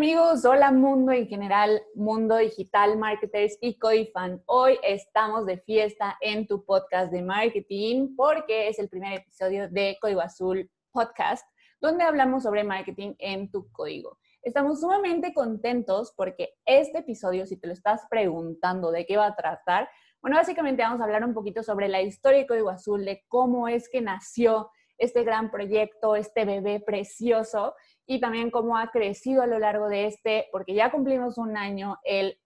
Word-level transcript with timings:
Amigos, 0.00 0.46
hola 0.46 0.72
mundo 0.72 1.12
en 1.12 1.26
general, 1.28 1.82
mundo 1.94 2.38
digital, 2.38 2.96
marketers 2.96 3.58
y 3.60 3.78
Codifan. 3.78 4.42
Hoy 4.46 4.78
estamos 4.82 5.44
de 5.44 5.58
fiesta 5.58 6.16
en 6.22 6.46
tu 6.46 6.64
podcast 6.64 7.12
de 7.12 7.20
marketing 7.20 8.16
porque 8.16 8.68
es 8.68 8.78
el 8.78 8.88
primer 8.88 9.20
episodio 9.20 9.68
de 9.68 9.98
Código 10.00 10.22
Azul 10.22 10.70
Podcast, 10.90 11.46
donde 11.82 12.02
hablamos 12.02 12.44
sobre 12.44 12.64
marketing 12.64 13.12
en 13.18 13.50
tu 13.50 13.70
código. 13.72 14.16
Estamos 14.40 14.80
sumamente 14.80 15.34
contentos 15.34 16.14
porque 16.16 16.54
este 16.64 17.00
episodio, 17.00 17.44
si 17.44 17.58
te 17.58 17.66
lo 17.66 17.74
estás 17.74 18.00
preguntando 18.08 18.92
de 18.92 19.04
qué 19.04 19.18
va 19.18 19.26
a 19.26 19.36
tratar, 19.36 19.90
bueno, 20.22 20.38
básicamente 20.38 20.82
vamos 20.82 21.02
a 21.02 21.04
hablar 21.04 21.26
un 21.26 21.34
poquito 21.34 21.62
sobre 21.62 21.88
la 21.88 22.00
historia 22.00 22.38
de 22.38 22.46
Código 22.46 22.70
Azul, 22.70 23.04
de 23.04 23.22
cómo 23.28 23.68
es 23.68 23.90
que 23.90 24.00
nació 24.00 24.70
este 25.00 25.24
gran 25.24 25.50
proyecto, 25.50 26.14
este 26.14 26.44
bebé 26.44 26.78
precioso 26.78 27.74
y 28.06 28.20
también 28.20 28.50
cómo 28.50 28.76
ha 28.76 28.90
crecido 28.90 29.42
a 29.42 29.46
lo 29.46 29.58
largo 29.58 29.88
de 29.88 30.06
este, 30.06 30.46
porque 30.52 30.74
ya 30.74 30.90
cumplimos 30.90 31.38
un 31.38 31.56
año 31.56 31.96
el 32.04 32.38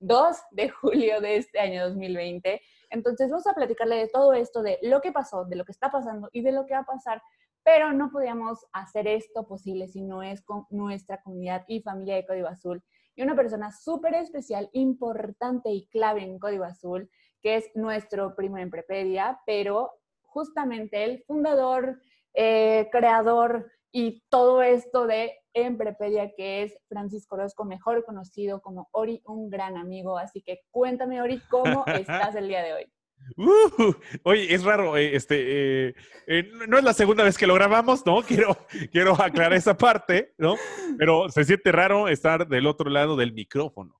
2 0.00 0.36
de 0.52 0.68
julio 0.80 1.20
de 1.20 1.38
este 1.38 1.58
año 1.58 1.88
2020. 1.88 2.60
Entonces 2.90 3.30
vamos 3.30 3.46
a 3.46 3.54
platicarle 3.54 3.96
de 3.96 4.08
todo 4.08 4.34
esto, 4.34 4.62
de 4.62 4.78
lo 4.82 5.00
que 5.00 5.10
pasó, 5.10 5.44
de 5.46 5.56
lo 5.56 5.64
que 5.64 5.72
está 5.72 5.90
pasando 5.90 6.28
y 6.32 6.42
de 6.42 6.52
lo 6.52 6.66
que 6.66 6.74
va 6.74 6.80
a 6.80 6.84
pasar, 6.84 7.22
pero 7.64 7.92
no 7.92 8.10
podíamos 8.10 8.64
hacer 8.72 9.08
esto 9.08 9.46
posible 9.48 9.88
si 9.88 10.02
no 10.02 10.22
es 10.22 10.42
con 10.42 10.66
nuestra 10.70 11.20
comunidad 11.22 11.64
y 11.66 11.80
familia 11.80 12.14
de 12.14 12.26
Código 12.26 12.48
Azul 12.48 12.82
y 13.16 13.22
una 13.22 13.34
persona 13.34 13.72
súper 13.72 14.14
especial, 14.14 14.68
importante 14.72 15.70
y 15.70 15.86
clave 15.88 16.22
en 16.22 16.38
Código 16.38 16.64
Azul, 16.64 17.10
que 17.40 17.56
es 17.56 17.70
nuestro 17.74 18.36
primo 18.36 18.58
en 18.58 18.70
Prepedia, 18.70 19.40
pero 19.46 19.92
justamente 20.36 21.02
el 21.02 21.24
fundador, 21.26 21.98
eh, 22.34 22.88
creador, 22.92 23.70
y 23.90 24.22
todo 24.28 24.62
esto 24.62 25.06
de 25.06 25.32
Emprepedia, 25.54 26.30
que 26.36 26.62
es 26.62 26.76
Francisco 26.86 27.36
Orozco, 27.36 27.64
mejor 27.64 28.04
conocido 28.04 28.60
como 28.60 28.90
Ori, 28.92 29.22
un 29.24 29.48
gran 29.48 29.78
amigo. 29.78 30.18
Así 30.18 30.42
que 30.42 30.60
cuéntame, 30.70 31.22
Ori, 31.22 31.40
¿cómo 31.48 31.82
estás 31.86 32.34
el 32.34 32.48
día 32.48 32.62
de 32.62 32.74
hoy? 32.74 32.92
Uh, 33.38 33.94
oye, 34.24 34.54
es 34.54 34.64
raro, 34.64 34.98
eh, 34.98 35.16
este, 35.16 35.88
eh, 35.88 35.94
eh, 36.26 36.50
no 36.68 36.76
es 36.76 36.84
la 36.84 36.92
segunda 36.92 37.24
vez 37.24 37.38
que 37.38 37.46
lo 37.46 37.54
grabamos, 37.54 38.04
¿no? 38.04 38.20
Quiero, 38.28 38.58
quiero 38.92 39.14
aclarar 39.14 39.54
esa 39.54 39.78
parte, 39.78 40.34
¿no? 40.36 40.56
Pero 40.98 41.30
se 41.30 41.44
siente 41.44 41.72
raro 41.72 42.08
estar 42.08 42.46
del 42.46 42.66
otro 42.66 42.90
lado 42.90 43.16
del 43.16 43.32
micrófono. 43.32 43.98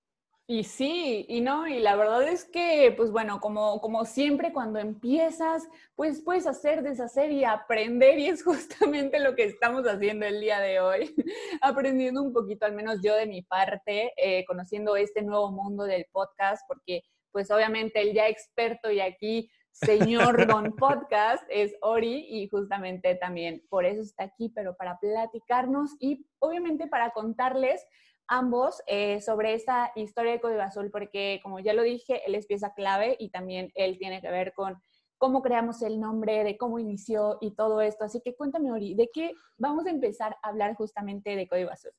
Y 0.49 0.63
sí, 0.63 1.27
y 1.29 1.41
no, 1.41 1.67
y 1.67 1.81
la 1.81 1.97
verdad 1.97 2.23
es 2.23 2.45
que, 2.45 2.95
pues 2.97 3.11
bueno, 3.11 3.41
como, 3.41 3.81
como 3.81 4.05
siempre 4.05 4.53
cuando 4.53 4.79
empiezas, 4.79 5.69
pues 5.97 6.23
puedes 6.23 6.47
hacer, 6.47 6.85
deshacer 6.85 7.33
y 7.33 7.43
aprender, 7.43 8.21
y 8.21 8.29
es 8.29 8.45
justamente 8.45 9.19
lo 9.19 9.35
que 9.35 9.43
estamos 9.43 9.85
haciendo 9.87 10.25
el 10.25 10.41
día 10.41 10.61
de 10.61 10.79
hoy, 10.79 11.13
aprendiendo 11.61 12.23
un 12.23 12.33
poquito, 12.33 12.65
al 12.65 12.75
menos 12.75 13.01
yo 13.03 13.17
de 13.17 13.27
mi 13.27 13.43
parte, 13.43 14.13
eh, 14.17 14.45
conociendo 14.47 14.95
este 14.95 15.23
nuevo 15.23 15.51
mundo 15.51 15.83
del 15.83 16.07
podcast, 16.13 16.63
porque 16.69 17.03
pues 17.33 17.51
obviamente 17.51 18.01
el 18.01 18.15
ya 18.15 18.29
experto 18.29 18.91
y 18.91 19.01
aquí 19.01 19.51
señor 19.73 20.47
Don 20.47 20.75
Podcast 20.77 21.45
es 21.51 21.75
Ori 21.83 22.25
y 22.31 22.49
justamente 22.49 23.15
también 23.17 23.63
por 23.69 23.85
eso 23.85 24.01
está 24.01 24.25
aquí, 24.25 24.49
pero 24.55 24.77
para 24.77 24.99
platicarnos 24.99 25.91
y 26.01 26.25
obviamente 26.39 26.87
para 26.87 27.11
contarles 27.11 27.85
ambos 28.29 28.83
eh, 28.87 29.21
sobre 29.21 29.55
esta 29.55 29.93
historia 29.95 30.33
de 30.33 30.41
Código 30.41 30.63
Azul, 30.63 30.91
porque 30.91 31.41
como 31.43 31.61
ya 31.61 31.73
lo 31.73 31.83
dije, 31.83 32.23
él 32.27 32.35
es 32.35 32.47
pieza 32.47 32.75
clave 32.75 33.17
y 33.19 33.31
también 33.31 33.71
él 33.75 33.99
tiene 33.99 34.21
que 34.21 34.31
ver 34.31 34.53
con 34.55 34.77
cómo 35.19 35.43
creamos 35.43 35.83
el 35.83 35.99
nombre, 36.01 36.45
de 36.45 36.57
cómo 36.57 36.79
inició 36.79 37.39
y 37.41 37.55
todo 37.55 37.81
esto. 37.81 38.05
Así 38.05 38.21
que 38.23 38.35
cuéntame, 38.35 38.73
Ori, 38.73 38.95
¿de 38.95 39.09
qué 39.13 39.33
vamos 39.57 39.87
a 39.87 39.91
empezar 39.91 40.37
a 40.43 40.49
hablar 40.49 40.75
justamente 40.75 41.37
de 41.37 41.49
Código 41.49 41.71
Azul? 41.71 41.93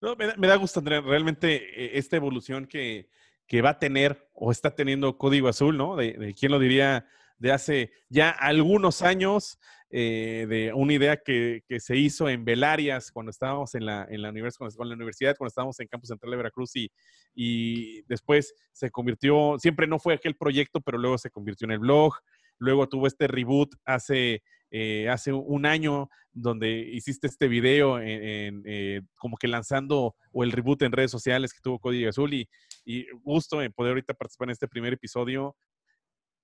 No, 0.00 0.16
me, 0.16 0.48
da, 0.48 0.56
gusto, 0.56 0.80
Andrea, 0.80 1.00
realmente 1.00 1.56
eh, 1.56 1.98
esta 1.98 2.16
evolución 2.16 2.66
que, 2.66 3.08
que, 3.46 3.62
va 3.62 3.70
a 3.70 3.78
tener 3.78 4.28
o 4.34 4.50
está 4.50 4.74
teniendo 4.74 5.16
Código 5.16 5.48
Azul, 5.48 5.76
¿no? 5.76 5.96
De, 5.96 6.12
de 6.14 6.34
quién 6.34 6.52
lo 6.52 6.58
diría 6.58 7.06
de 7.38 7.52
hace 7.52 7.92
ya 8.08 8.30
algunos 8.30 9.02
años, 9.02 9.58
eh, 9.94 10.46
de 10.48 10.72
una 10.72 10.94
idea 10.94 11.18
que, 11.18 11.62
se 11.78 11.96
hizo 11.96 12.26
en 12.26 12.46
Belarias 12.46 13.12
cuando 13.12 13.28
estábamos 13.28 13.74
en 13.74 13.84
la, 13.84 14.06
en 14.08 14.22
la, 14.22 14.30
universidad, 14.30 14.70
cuando, 14.74 14.84
la 14.84 14.94
universidad, 14.94 15.36
cuando 15.36 15.48
estábamos 15.48 15.78
en 15.80 15.86
Campus 15.86 16.08
Central 16.08 16.30
de 16.30 16.36
Veracruz 16.38 16.74
y, 16.76 16.90
y 17.34 18.00
después 18.04 18.54
se 18.72 18.90
convirtió, 18.90 19.56
siempre 19.58 19.86
no 19.86 19.98
fue 19.98 20.14
aquel 20.14 20.34
proyecto, 20.34 20.80
pero 20.80 20.96
luego 20.96 21.18
se 21.18 21.28
convirtió 21.28 21.66
en 21.66 21.72
el 21.72 21.78
blog, 21.78 22.14
luego 22.56 22.88
tuvo 22.88 23.06
este 23.06 23.26
reboot 23.26 23.74
hace, 23.84 24.42
eh, 24.70 25.10
hace 25.10 25.30
un 25.30 25.66
año 25.66 26.08
donde 26.32 26.70
hiciste 26.70 27.26
este 27.26 27.46
video 27.46 28.00
en, 28.00 28.62
eh, 28.64 29.02
como 29.18 29.36
que 29.36 29.46
lanzando 29.46 30.16
o 30.32 30.42
el 30.42 30.52
reboot 30.52 30.80
en 30.80 30.92
redes 30.92 31.10
sociales 31.10 31.52
que 31.52 31.60
tuvo 31.62 31.78
Código 31.78 32.08
Azul 32.08 32.32
y, 32.32 32.48
y 32.86 33.06
gusto 33.22 33.60
en 33.60 33.70
poder 33.74 33.90
ahorita 33.90 34.14
participar 34.14 34.48
en 34.48 34.52
este 34.52 34.68
primer 34.68 34.94
episodio 34.94 35.54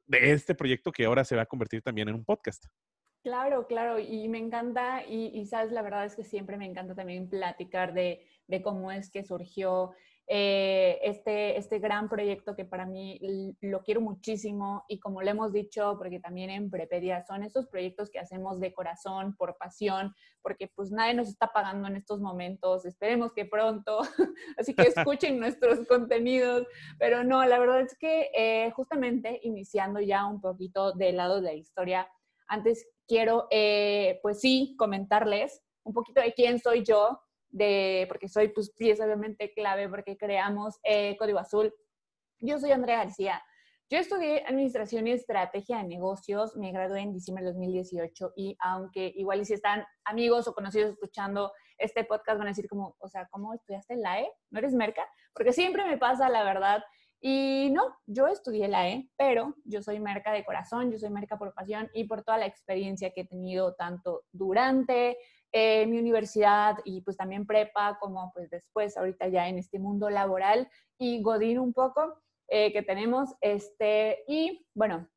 de 0.07 0.33
este 0.33 0.55
proyecto 0.55 0.93
que 0.93 1.07
ahora 1.07 1.25
se 1.25 1.35
va 1.35 1.43
a 1.43 1.47
convertir 1.47 1.81
también 1.81 2.11
en 2.11 2.15
un 2.15 2.25
podcast. 2.27 2.67
Claro, 3.23 3.67
claro, 3.67 3.99
y 3.99 4.29
me 4.29 4.39
encanta, 4.39 5.05
y, 5.05 5.45
sabes, 5.47 5.73
la 5.73 5.83
verdad 5.83 6.05
es 6.05 6.15
que 6.15 6.25
siempre 6.25 6.57
me 6.57 6.67
encanta 6.67 6.95
también 6.95 7.29
platicar 7.29 7.93
de, 7.93 8.25
de 8.47 8.63
cómo 8.63 8.93
es 8.93 9.11
que 9.11 9.25
surgió 9.25 9.93
eh, 10.31 10.99
este, 11.03 11.57
este 11.57 11.79
gran 11.79 12.07
proyecto 12.07 12.55
que 12.55 12.67
para 12.67 12.85
mí 12.85 13.19
lo 13.63 13.83
quiero 13.83 14.03
muchísimo 14.03 14.85
y 14.87 15.01
como 15.01 15.23
lo 15.23 15.31
hemos 15.31 15.55
dicho, 15.55 15.97
porque 15.97 16.21
también 16.21 16.51
en 16.51 16.71
Prepedia 16.71 17.25
son 17.25 17.43
estos 17.43 17.67
proyectos 17.67 18.11
que 18.11 18.19
hacemos 18.19 18.61
de 18.61 18.75
corazón, 18.75 19.35
por 19.37 19.57
pasión, 19.57 20.15
porque 20.43 20.71
pues 20.75 20.91
nadie 20.91 21.15
nos 21.15 21.29
está 21.29 21.49
pagando 21.49 21.89
en 21.89 21.97
estos 21.97 22.21
momentos, 22.21 22.85
esperemos 22.85 23.33
que 23.33 23.47
pronto, 23.47 24.01
así 24.59 24.75
que 24.75 24.83
escuchen 24.95 25.41
nuestros 25.41 25.87
contenidos, 25.89 26.67
pero 26.99 27.25
no, 27.25 27.43
la 27.47 27.59
verdad 27.59 27.81
es 27.81 27.97
que 27.99 28.31
eh, 28.37 28.71
justamente 28.73 29.41
iniciando 29.43 29.99
ya 29.99 30.27
un 30.27 30.43
poquito 30.43 30.93
del 30.93 31.17
lado 31.17 31.37
de 31.37 31.43
la 31.43 31.55
historia, 31.55 32.07
antes 32.49 32.87
quiero 33.09 33.49
eh, 33.51 34.21
pues 34.23 34.41
sí 34.41 34.77
comentarles 34.79 35.63
un 35.83 35.95
poquito 35.95 36.21
de 36.21 36.35
quién 36.35 36.61
soy 36.61 36.85
yo, 36.85 37.19
de, 37.49 38.05
porque 38.09 38.29
soy 38.29 38.49
pues 38.49 38.71
pieza 38.77 39.05
obviamente 39.05 39.53
clave 39.55 39.89
porque 39.89 40.17
creamos 40.17 40.79
eh, 40.85 41.17
Código 41.17 41.39
Azul. 41.39 41.75
Yo 42.41 42.59
soy 42.59 42.71
Andrea 42.71 42.99
García. 42.99 43.43
Yo 43.91 43.97
estudié 43.97 44.45
Administración 44.47 45.07
y 45.07 45.13
Estrategia 45.13 45.79
de 45.79 45.85
Negocios, 45.85 46.55
me 46.57 46.73
gradué 46.73 47.01
en 47.01 47.15
diciembre 47.15 47.43
de 47.43 47.53
2018 47.53 48.35
y 48.37 48.55
aunque 48.61 49.11
igual 49.17 49.47
si 49.47 49.55
están 49.55 49.83
amigos 50.05 50.47
o 50.47 50.53
conocidos 50.53 50.91
escuchando 50.91 51.53
este 51.79 52.05
podcast 52.05 52.37
van 52.37 52.49
a 52.49 52.51
decir 52.51 52.69
como, 52.69 52.97
o 52.99 53.09
sea, 53.09 53.27
¿cómo 53.31 53.55
estudiaste 53.55 53.97
la 53.97 54.21
E? 54.21 54.31
¿No 54.51 54.59
eres 54.59 54.75
merca? 54.75 55.09
Porque 55.33 55.55
siempre 55.55 55.87
me 55.87 55.97
pasa, 55.97 56.29
la 56.29 56.45
verdad. 56.45 56.85
Y 57.21 57.71
no, 57.73 57.97
yo 58.07 58.29
estudié 58.29 58.69
la 58.69 58.89
E, 58.89 59.11
pero 59.17 59.55
yo 59.65 59.83
soy 59.83 59.99
merca 59.99 60.33
de 60.33 60.45
corazón, 60.45 60.93
yo 60.93 60.99
soy 60.99 61.11
merca 61.11 61.37
por 61.37 61.53
pasión 61.53 61.91
y 61.93 62.05
por 62.05 62.23
toda 62.23 62.39
la 62.39 62.47
experiencia 62.47 63.11
que 63.11 63.23
he 63.23 63.27
tenido 63.27 63.75
tanto 63.75 64.23
durante 64.31 65.19
eh, 65.51 65.87
mi 65.87 65.99
universidad 65.99 66.77
y 66.85 67.01
pues 67.01 67.17
también 67.17 67.47
prepa, 67.47 67.99
como 67.99 68.31
pues 68.33 68.51
después 68.51 68.97
ahorita 68.97 69.29
ya 69.29 69.49
en 69.49 69.59
este 69.59 69.79
mundo 69.79 70.11
laboral 70.11 70.69
y 70.99 71.23
Godín 71.23 71.59
un 71.59 71.73
poco 71.73 72.21
eh, 72.49 72.73
que 72.73 72.83
tenemos. 72.83 73.35
Este, 73.41 74.25
y 74.29 74.67
bueno, 74.75 75.09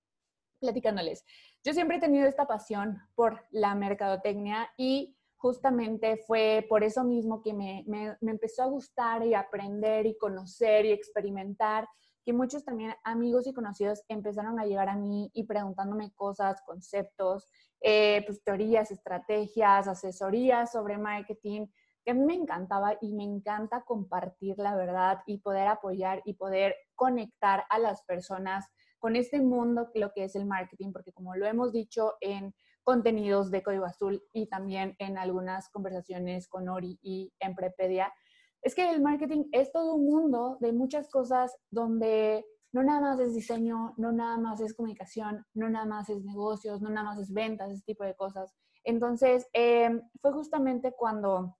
platicándoles, 0.59 1.23
yo 1.63 1.73
siempre 1.73 1.97
he 1.97 1.99
tenido 1.99 2.27
esta 2.27 2.47
pasión 2.47 2.99
por 3.13 3.45
la 3.51 3.75
mercadotecnia 3.75 4.71
y 4.75 5.15
justamente 5.41 6.17
fue 6.27 6.65
por 6.69 6.83
eso 6.83 7.03
mismo 7.03 7.41
que 7.41 7.53
me, 7.53 7.83
me, 7.88 8.15
empezó 8.21 8.61
a 8.61 8.67
gustar 8.67 9.25
y 9.25 9.33
aprender 9.33 10.05
y 10.05 10.15
conocer 10.17 10.85
y 10.85 10.91
experimentar 10.91 11.88
que 12.23 12.31
muchos 12.31 12.63
también 12.63 12.93
amigos 13.03 13.47
y 13.47 13.53
conocidos 13.53 14.03
empezaron 14.07 14.59
a 14.59 14.65
llegar 14.65 14.88
a 14.88 14.95
mí 14.95 15.31
y 15.33 15.45
preguntándome 15.45 16.13
cosas, 16.13 16.61
conceptos, 16.63 17.49
eh, 17.81 18.23
pues 18.27 18.43
teorías, 18.43 18.91
estrategias, 18.91 19.88
asesorías 19.88 20.71
sobre 20.71 20.99
marketing, 20.99 21.65
que 22.05 22.11
a 22.11 22.13
mí 22.13 22.23
me 22.23 22.35
encantaba 22.35 22.97
y 23.01 23.15
me 23.15 23.23
encanta 23.23 23.83
compartir 23.83 24.59
la 24.59 24.75
verdad 24.75 25.23
y 25.25 25.39
poder 25.39 25.67
apoyar 25.67 26.21
y 26.25 26.35
poder 26.35 26.75
conectar 26.93 27.65
a 27.71 27.79
las 27.79 28.03
personas 28.03 28.67
con 28.99 29.15
este 29.15 29.41
mundo, 29.41 29.89
lo 29.95 30.11
que 30.13 30.25
es 30.25 30.35
el 30.35 30.45
marketing, 30.45 30.91
porque 30.91 31.11
como 31.11 31.35
lo 31.35 31.47
hemos 31.47 31.71
dicho 31.71 32.13
en 32.21 32.53
contenidos 32.83 33.51
de 33.51 33.63
Código 33.63 33.85
Azul 33.85 34.23
y 34.33 34.47
también 34.47 34.95
en 34.99 35.17
algunas 35.17 35.69
conversaciones 35.69 36.47
con 36.47 36.69
Ori 36.69 36.99
y 37.01 37.33
en 37.39 37.55
Prepedia, 37.55 38.13
es 38.61 38.75
que 38.75 38.89
el 38.89 39.01
marketing 39.01 39.45
es 39.51 39.71
todo 39.71 39.95
un 39.95 40.05
mundo 40.05 40.57
de 40.59 40.71
muchas 40.71 41.09
cosas 41.09 41.57
donde 41.69 42.45
no 42.71 42.83
nada 42.83 43.01
más 43.01 43.19
es 43.19 43.33
diseño, 43.33 43.93
no 43.97 44.11
nada 44.11 44.37
más 44.37 44.61
es 44.61 44.73
comunicación, 44.73 45.45
no 45.53 45.69
nada 45.69 45.85
más 45.85 46.09
es 46.09 46.23
negocios, 46.23 46.81
no 46.81 46.89
nada 46.89 47.07
más 47.07 47.19
es 47.19 47.33
ventas, 47.33 47.71
ese 47.71 47.83
tipo 47.83 48.03
de 48.03 48.15
cosas. 48.15 48.53
Entonces, 48.83 49.47
em, 49.53 50.01
fue 50.19 50.31
justamente 50.31 50.93
cuando 50.93 51.57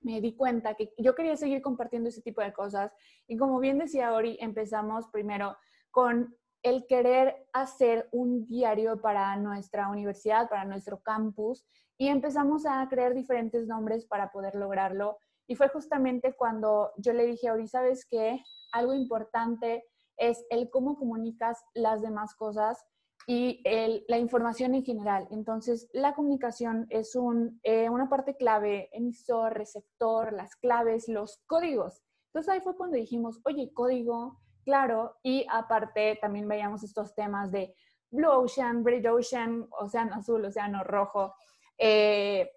me 0.00 0.20
di 0.20 0.36
cuenta 0.36 0.74
que 0.74 0.92
yo 0.98 1.14
quería 1.14 1.36
seguir 1.36 1.62
compartiendo 1.62 2.08
ese 2.10 2.22
tipo 2.22 2.42
de 2.42 2.52
cosas 2.52 2.92
y 3.26 3.36
como 3.36 3.58
bien 3.58 3.78
decía 3.78 4.12
Ori, 4.12 4.36
empezamos 4.40 5.08
primero 5.08 5.56
con 5.90 6.36
el 6.64 6.86
querer 6.86 7.46
hacer 7.52 8.08
un 8.10 8.46
diario 8.46 9.00
para 9.00 9.36
nuestra 9.36 9.88
universidad, 9.90 10.48
para 10.48 10.64
nuestro 10.64 11.00
campus 11.00 11.64
y 11.98 12.08
empezamos 12.08 12.64
a 12.66 12.88
crear 12.88 13.14
diferentes 13.14 13.66
nombres 13.68 14.06
para 14.06 14.32
poder 14.32 14.54
lograrlo. 14.54 15.18
Y 15.46 15.56
fue 15.56 15.68
justamente 15.68 16.34
cuando 16.34 16.90
yo 16.96 17.12
le 17.12 17.26
dije 17.26 17.50
Ori, 17.50 17.68
¿sabes 17.68 18.06
qué? 18.10 18.42
Algo 18.72 18.94
importante 18.94 19.84
es 20.16 20.44
el 20.48 20.70
cómo 20.70 20.96
comunicas 20.96 21.62
las 21.74 22.00
demás 22.00 22.34
cosas 22.34 22.82
y 23.26 23.62
la 24.08 24.18
información 24.18 24.74
en 24.74 24.84
general. 24.84 25.28
Entonces, 25.30 25.88
la 25.92 26.14
comunicación 26.14 26.86
es 26.88 27.14
eh, 27.62 27.90
una 27.90 28.08
parte 28.08 28.36
clave, 28.36 28.88
emisor, 28.92 29.52
receptor, 29.52 30.32
las 30.32 30.56
claves, 30.56 31.08
los 31.08 31.42
códigos. 31.46 32.02
Entonces 32.28 32.52
ahí 32.52 32.60
fue 32.60 32.76
cuando 32.76 32.96
dijimos, 32.96 33.40
oye, 33.44 33.70
código, 33.72 34.40
claro, 34.64 35.16
y 35.22 35.46
aparte 35.50 36.18
también 36.20 36.48
veíamos 36.48 36.82
estos 36.82 37.14
temas 37.14 37.52
de 37.52 37.74
Blue 38.10 38.30
Ocean, 38.30 38.84
Red 38.84 39.10
Ocean, 39.12 39.66
Océano 39.70 40.14
Azul, 40.16 40.44
Océano 40.44 40.82
Rojo. 40.84 41.34
Eh, 41.78 42.50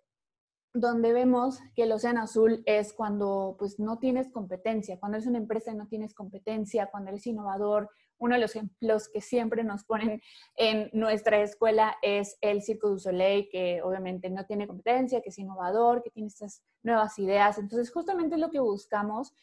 donde 0.80 1.12
vemos 1.12 1.60
que 1.76 1.84
el 1.84 1.92
océano 1.92 2.22
azul 2.22 2.62
es 2.66 2.94
cuando 2.94 3.56
pues 3.58 3.80
no 3.80 3.98
tienes 3.98 4.30
competencia, 4.30 5.00
cuando 5.00 5.18
eres 5.18 5.28
una 5.28 5.40
empresa 5.40 5.72
y 5.72 5.76
no 5.76 5.88
tienes 5.88 6.14
competencia, 6.14 6.88
cuando 6.92 7.10
eres 7.10 7.26
innovador. 7.26 7.90
Uno 8.20 8.36
de 8.36 8.42
los 8.42 8.56
ejemplos 8.56 9.10
que 9.10 9.22
siempre 9.22 9.64
nos 9.64 9.84
ponen 9.84 10.22
en 10.56 10.90
nuestra 10.94 11.42
escuela 11.42 11.98
es 12.02 12.38
el 12.42 12.62
Circo 12.62 12.90
du 12.90 13.00
Soleil, 13.00 13.48
que 13.52 13.82
obviamente 13.82 14.30
no 14.30 14.46
tiene 14.46 14.68
competencia, 14.68 15.22
que 15.22 15.30
es 15.30 15.40
innovador, 15.40 16.04
que 16.04 16.12
tiene 16.12 16.28
estas 16.28 16.64
nuevas 16.84 17.18
ideas. 17.20 17.58
Entonces, 17.58 17.92
justamente 17.92 18.36
es 18.36 18.42
lo 18.42 18.52
que 18.52 18.60
buscamos 18.60 19.34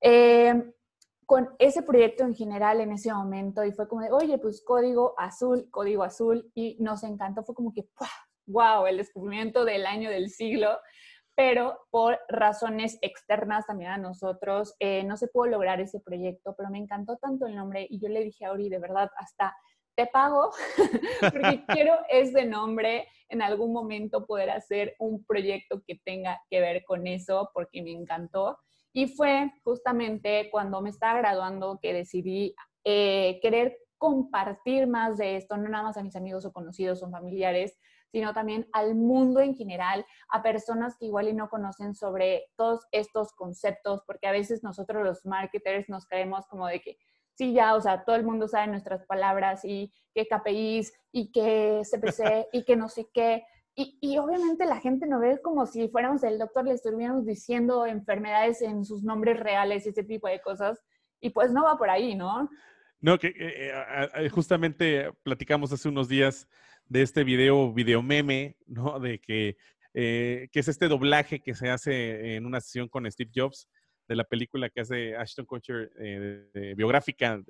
eh, 0.00 0.72
con 1.28 1.50
ese 1.58 1.82
proyecto 1.82 2.24
en 2.24 2.34
general 2.34 2.80
en 2.80 2.90
ese 2.90 3.12
momento 3.12 3.62
y 3.62 3.70
fue 3.72 3.86
como 3.86 4.00
de, 4.00 4.10
oye, 4.10 4.38
pues 4.38 4.64
código 4.64 5.12
azul, 5.18 5.68
código 5.70 6.02
azul, 6.02 6.50
y 6.54 6.78
nos 6.80 7.04
encantó, 7.04 7.44
fue 7.44 7.54
como 7.54 7.74
que, 7.74 7.86
wow, 8.46 8.86
el 8.86 8.96
descubrimiento 8.96 9.66
del 9.66 9.84
año 9.84 10.08
del 10.08 10.30
siglo, 10.30 10.78
pero 11.36 11.80
por 11.90 12.18
razones 12.30 12.96
externas 13.02 13.66
también 13.66 13.90
a 13.90 13.98
nosotros 13.98 14.74
eh, 14.78 15.04
no 15.04 15.18
se 15.18 15.28
pudo 15.28 15.48
lograr 15.48 15.82
ese 15.82 16.00
proyecto, 16.00 16.54
pero 16.56 16.70
me 16.70 16.78
encantó 16.78 17.18
tanto 17.18 17.46
el 17.46 17.56
nombre 17.56 17.86
y 17.90 18.00
yo 18.00 18.08
le 18.08 18.24
dije 18.24 18.46
a 18.46 18.52
Ori, 18.52 18.70
de 18.70 18.78
verdad, 18.78 19.10
hasta 19.18 19.54
te 19.96 20.06
pago 20.06 20.50
porque 21.20 21.62
quiero 21.68 21.94
ese 22.08 22.46
nombre 22.46 23.06
en 23.28 23.42
algún 23.42 23.74
momento 23.74 24.24
poder 24.24 24.48
hacer 24.48 24.96
un 24.98 25.22
proyecto 25.26 25.82
que 25.86 26.00
tenga 26.02 26.40
que 26.48 26.60
ver 26.60 26.84
con 26.86 27.06
eso 27.06 27.50
porque 27.52 27.82
me 27.82 27.90
encantó. 27.90 28.58
Y 28.98 29.06
fue 29.06 29.52
justamente 29.62 30.48
cuando 30.50 30.80
me 30.80 30.90
estaba 30.90 31.20
graduando 31.20 31.78
que 31.80 31.92
decidí 31.92 32.56
eh, 32.82 33.38
querer 33.40 33.78
compartir 33.96 34.88
más 34.88 35.18
de 35.18 35.36
esto, 35.36 35.56
no 35.56 35.68
nada 35.68 35.84
más 35.84 35.96
a 35.96 36.02
mis 36.02 36.16
amigos 36.16 36.44
o 36.44 36.52
conocidos 36.52 37.00
o 37.04 37.08
familiares, 37.08 37.78
sino 38.10 38.34
también 38.34 38.66
al 38.72 38.96
mundo 38.96 39.38
en 39.38 39.54
general, 39.54 40.04
a 40.30 40.42
personas 40.42 40.96
que 40.98 41.06
igual 41.06 41.28
y 41.28 41.32
no 41.32 41.48
conocen 41.48 41.94
sobre 41.94 42.46
todos 42.56 42.88
estos 42.90 43.32
conceptos, 43.34 44.02
porque 44.04 44.26
a 44.26 44.32
veces 44.32 44.64
nosotros 44.64 45.04
los 45.04 45.24
marketers 45.24 45.88
nos 45.88 46.04
creemos 46.08 46.48
como 46.48 46.66
de 46.66 46.80
que 46.80 46.98
sí, 47.34 47.52
ya, 47.52 47.76
o 47.76 47.80
sea, 47.80 48.04
todo 48.04 48.16
el 48.16 48.24
mundo 48.24 48.48
sabe 48.48 48.66
nuestras 48.66 49.06
palabras 49.06 49.64
y 49.64 49.92
qué 50.12 50.26
KPIs 50.26 50.92
y 51.12 51.30
qué 51.30 51.82
CPC 51.88 52.48
y 52.52 52.64
qué 52.64 52.74
no 52.74 52.88
sé 52.88 53.06
qué. 53.14 53.44
Y, 53.80 53.96
y, 54.00 54.18
obviamente 54.18 54.66
la 54.66 54.80
gente 54.80 55.06
no 55.06 55.20
ve 55.20 55.40
como 55.40 55.64
si 55.64 55.88
fuéramos 55.88 56.24
el 56.24 56.36
doctor, 56.36 56.64
le 56.64 56.72
estuviéramos 56.72 57.24
diciendo 57.24 57.86
enfermedades 57.86 58.60
en 58.60 58.84
sus 58.84 59.04
nombres 59.04 59.38
reales, 59.38 59.86
ese 59.86 60.02
tipo 60.02 60.26
de 60.26 60.40
cosas. 60.40 60.82
Y 61.20 61.30
pues 61.30 61.52
no 61.52 61.62
va 61.62 61.78
por 61.78 61.88
ahí, 61.88 62.16
¿no? 62.16 62.50
No, 63.00 63.16
que 63.20 63.28
eh, 63.28 63.70
eh, 64.16 64.28
justamente 64.30 65.12
platicamos 65.22 65.72
hace 65.72 65.88
unos 65.88 66.08
días 66.08 66.48
de 66.88 67.02
este 67.02 67.22
video, 67.22 67.72
video 67.72 68.02
meme, 68.02 68.56
¿no? 68.66 68.98
De 68.98 69.20
que, 69.20 69.56
eh, 69.94 70.48
que 70.50 70.58
es 70.58 70.66
este 70.66 70.88
doblaje 70.88 71.38
que 71.38 71.54
se 71.54 71.70
hace 71.70 72.34
en 72.34 72.46
una 72.46 72.60
sesión 72.60 72.88
con 72.88 73.08
Steve 73.08 73.30
Jobs 73.32 73.68
de 74.08 74.16
la 74.16 74.24
película 74.24 74.70
que 74.70 74.80
hace 74.80 75.14
Ashton 75.14 75.46
Kutcher, 75.46 75.92
eh, 76.00 76.74
biográfica 76.76 77.40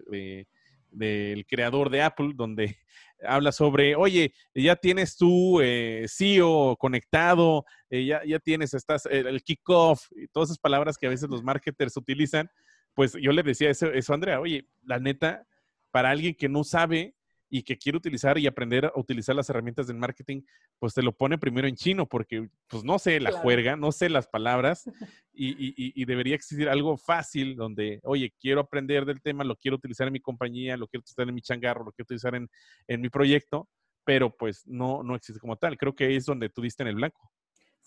del 0.90 1.46
creador 1.46 1.90
de 1.90 2.02
Apple, 2.02 2.32
donde 2.34 2.76
habla 3.26 3.52
sobre, 3.52 3.96
oye, 3.96 4.32
ya 4.54 4.76
tienes 4.76 5.16
tu 5.16 5.60
eh, 5.60 6.06
CEO 6.08 6.76
conectado, 6.76 7.64
ya, 7.90 8.22
ya 8.24 8.38
tienes, 8.38 8.74
estás, 8.74 9.06
el, 9.06 9.42
kickoff, 9.42 10.06
y 10.12 10.28
todas 10.28 10.50
esas 10.50 10.58
palabras 10.58 10.96
que 10.96 11.06
a 11.06 11.10
veces 11.10 11.28
los 11.28 11.42
marketers 11.42 11.96
utilizan, 11.96 12.48
pues 12.94 13.14
yo 13.20 13.32
le 13.32 13.42
decía 13.42 13.70
eso, 13.70 13.92
eso 13.92 14.14
Andrea, 14.14 14.40
oye, 14.40 14.68
la 14.82 14.98
neta, 14.98 15.46
para 15.90 16.10
alguien 16.10 16.34
que 16.34 16.48
no 16.48 16.64
sabe 16.64 17.14
y 17.48 17.62
que 17.62 17.76
quiere 17.76 17.98
utilizar 17.98 18.38
y 18.38 18.46
aprender 18.46 18.86
a 18.86 18.92
utilizar 18.94 19.34
las 19.34 19.48
herramientas 19.48 19.86
del 19.86 19.96
marketing, 19.96 20.42
pues 20.78 20.94
te 20.94 21.02
lo 21.02 21.12
pone 21.12 21.38
primero 21.38 21.66
en 21.66 21.76
chino, 21.76 22.06
porque 22.06 22.48
pues 22.68 22.84
no 22.84 22.98
sé 22.98 23.20
la 23.20 23.32
juerga, 23.32 23.76
no 23.76 23.92
sé 23.92 24.08
las 24.08 24.26
palabras 24.26 24.84
y, 25.32 26.04
debería 26.04 26.34
existir 26.34 26.68
algo 26.68 26.96
fácil 26.96 27.56
donde, 27.56 28.00
oye, 28.02 28.34
quiero 28.40 28.60
aprender 28.60 29.04
del 29.04 29.20
tema, 29.20 29.44
lo 29.44 29.56
quiero 29.56 29.76
utilizar 29.76 30.06
en 30.06 30.14
mi 30.14 30.20
compañía, 30.20 30.76
lo 30.76 30.88
quiero 30.88 31.00
utilizar 31.00 31.28
en 31.28 31.34
mi 31.34 31.42
changarro, 31.42 31.84
lo 31.84 31.92
quiero 31.92 32.06
utilizar 32.06 32.34
en, 32.34 32.48
en 32.86 33.00
mi 33.00 33.08
proyecto, 33.08 33.68
pero 34.04 34.34
pues 34.34 34.66
no, 34.66 35.02
no 35.02 35.14
existe 35.14 35.38
como 35.38 35.56
tal. 35.56 35.76
Creo 35.76 35.94
que 35.94 36.16
es 36.16 36.24
donde 36.24 36.48
tú 36.48 36.62
diste 36.62 36.82
en 36.82 36.88
el 36.88 36.94
blanco. 36.94 37.30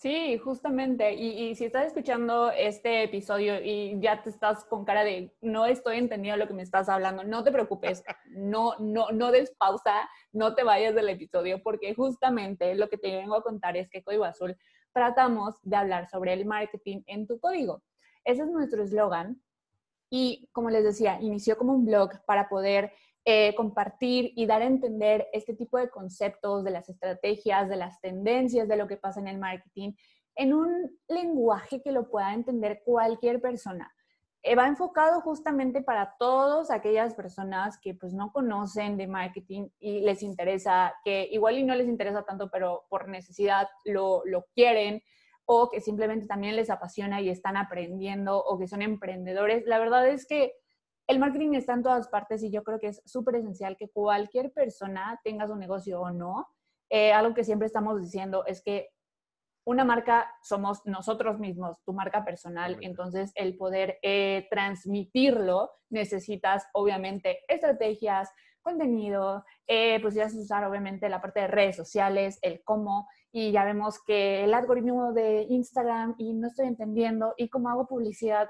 Sí, 0.02 0.36
justamente. 0.38 1.14
Y, 1.14 1.54
si 1.54 1.64
estás 1.64 1.86
escuchando 1.86 2.50
este 2.50 3.04
episodio 3.04 3.62
y 3.62 4.00
ya 4.00 4.20
te 4.20 4.30
estás 4.30 4.64
con 4.64 4.84
cara 4.84 5.04
de 5.04 5.32
no 5.40 5.64
estoy 5.64 5.98
entendiendo 5.98 6.38
lo 6.38 6.48
que 6.48 6.54
me 6.54 6.64
estás 6.64 6.88
hablando, 6.88 7.22
no 7.22 7.44
te 7.44 7.52
preocupes, 7.52 8.02
no, 8.30 8.74
no, 8.80 9.12
no 9.12 9.30
des 9.30 9.52
pausa, 9.52 10.10
no 10.32 10.56
te 10.56 10.64
vayas 10.64 10.96
del 10.96 11.08
episodio, 11.08 11.62
porque 11.62 11.94
justamente 11.94 12.74
lo 12.74 12.88
que 12.88 12.98
te 12.98 13.16
vengo 13.16 13.36
a 13.36 13.44
contar 13.44 13.76
es 13.76 13.88
que 13.90 14.02
Código 14.02 14.24
Azul 14.24 14.56
tratamos 14.92 15.54
de 15.62 15.76
hablar 15.76 16.08
sobre 16.08 16.32
el 16.32 16.46
marketing 16.46 17.02
en 17.06 17.28
tu 17.28 17.38
código. 17.38 17.84
Ese 18.24 18.42
es 18.42 18.48
nuestro 18.48 18.82
eslogan. 18.82 19.40
Y 20.10 20.48
como 20.50 20.70
les 20.70 20.82
decía, 20.82 21.20
inició 21.20 21.56
como 21.56 21.74
un 21.74 21.86
blog 21.86 22.10
para 22.26 22.48
poder 22.48 22.92
eh, 23.24 23.54
compartir 23.54 24.32
y 24.34 24.46
dar 24.46 24.62
a 24.62 24.66
entender 24.66 25.28
este 25.32 25.54
tipo 25.54 25.78
de 25.78 25.90
conceptos, 25.90 26.64
de 26.64 26.72
las 26.72 26.88
estrategias, 26.88 27.68
de 27.68 27.76
las 27.76 28.00
tendencias, 28.00 28.66
de 28.66 28.76
lo 28.76 28.88
que 28.88 28.96
pasa 28.96 29.20
en 29.20 29.28
el 29.28 29.38
marketing, 29.38 29.92
en 30.34 30.54
un 30.54 30.98
lenguaje 31.08 31.80
que 31.82 31.92
lo 31.92 32.10
pueda 32.10 32.34
entender 32.34 32.82
cualquier 32.84 33.40
persona. 33.40 33.92
Eh, 34.44 34.56
va 34.56 34.66
enfocado 34.66 35.20
justamente 35.20 35.82
para 35.82 36.16
todas 36.18 36.72
aquellas 36.72 37.14
personas 37.14 37.78
que 37.78 37.94
pues 37.94 38.12
no 38.12 38.32
conocen 38.32 38.96
de 38.96 39.06
marketing 39.06 39.68
y 39.78 40.00
les 40.00 40.24
interesa, 40.24 40.92
que 41.04 41.28
igual 41.30 41.58
y 41.58 41.62
no 41.62 41.76
les 41.76 41.86
interesa 41.86 42.24
tanto, 42.24 42.50
pero 42.50 42.84
por 42.88 43.08
necesidad 43.08 43.68
lo, 43.84 44.22
lo 44.24 44.46
quieren, 44.52 45.00
o 45.44 45.70
que 45.70 45.80
simplemente 45.80 46.26
también 46.26 46.56
les 46.56 46.70
apasiona 46.70 47.20
y 47.20 47.28
están 47.28 47.56
aprendiendo, 47.56 48.42
o 48.42 48.58
que 48.58 48.66
son 48.66 48.82
emprendedores. 48.82 49.64
La 49.66 49.78
verdad 49.78 50.08
es 50.08 50.26
que 50.26 50.54
el 51.12 51.18
marketing 51.18 51.52
está 51.52 51.74
en 51.74 51.82
todas 51.82 52.08
partes 52.08 52.42
y 52.42 52.50
yo 52.50 52.64
creo 52.64 52.80
que 52.80 52.88
es 52.88 53.02
súper 53.04 53.36
esencial 53.36 53.76
que 53.76 53.90
cualquier 53.90 54.50
persona 54.50 55.20
tenga 55.22 55.46
su 55.46 55.54
negocio 55.56 56.00
o 56.00 56.10
no. 56.10 56.48
Eh, 56.88 57.12
algo 57.12 57.34
que 57.34 57.44
siempre 57.44 57.66
estamos 57.66 58.00
diciendo 58.00 58.46
es 58.46 58.62
que 58.62 58.88
una 59.66 59.84
marca 59.84 60.32
somos 60.42 60.80
nosotros 60.86 61.38
mismos, 61.38 61.82
tu 61.84 61.92
marca 61.92 62.24
personal, 62.24 62.78
entonces 62.80 63.30
el 63.34 63.56
poder 63.58 63.98
eh, 64.02 64.48
transmitirlo 64.50 65.70
necesitas 65.90 66.66
obviamente 66.72 67.40
estrategias, 67.46 68.30
contenido, 68.62 69.44
eh, 69.66 70.00
pues 70.00 70.14
ya 70.14 70.26
usar 70.26 70.64
obviamente 70.64 71.10
la 71.10 71.20
parte 71.20 71.40
de 71.40 71.48
redes 71.48 71.76
sociales, 71.76 72.38
el 72.40 72.62
cómo, 72.64 73.06
y 73.30 73.52
ya 73.52 73.64
vemos 73.64 74.02
que 74.02 74.44
el 74.44 74.54
algoritmo 74.54 75.12
de 75.12 75.42
Instagram 75.48 76.14
y 76.16 76.32
no 76.32 76.48
estoy 76.48 76.68
entendiendo 76.68 77.34
y 77.36 77.50
cómo 77.50 77.68
hago 77.68 77.86
publicidad, 77.86 78.48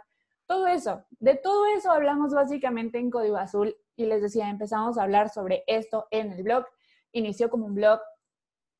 todo 0.53 0.67
eso, 0.67 1.03
de 1.19 1.35
todo 1.35 1.65
eso 1.75 1.91
hablamos 1.91 2.35
básicamente 2.35 2.99
en 2.99 3.11
Código 3.11 3.39
Azul 3.39 3.75
y 3.97 4.05
les 4.05 4.21
decía, 4.21 4.51
empezamos 4.51 4.99
a 4.99 5.03
hablar 5.03 5.31
sobre 5.31 5.65
esto 5.67 6.09
en 6.11 6.31
el 6.31 6.43
blog, 6.43 6.67
inició 7.13 7.49
como 7.49 7.65
un 7.65 7.75
blog 7.75 8.01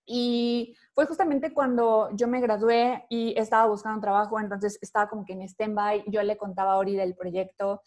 y 0.05 0.77
fue 0.93 1.07
justamente 1.07 1.55
cuando 1.55 2.11
yo 2.13 2.29
me 2.29 2.43
gradué 2.43 3.07
y 3.09 3.33
estaba 3.39 3.69
buscando 3.69 4.03
trabajo, 4.03 4.39
entonces 4.39 4.79
estaba 4.83 5.09
como 5.09 5.25
que 5.25 5.33
en 5.33 5.41
stand-by, 5.49 6.05
yo 6.09 6.23
le 6.23 6.37
contaba 6.37 6.75
a 6.75 6.77
Ori 6.77 6.95
del 6.95 7.15
proyecto 7.15 7.81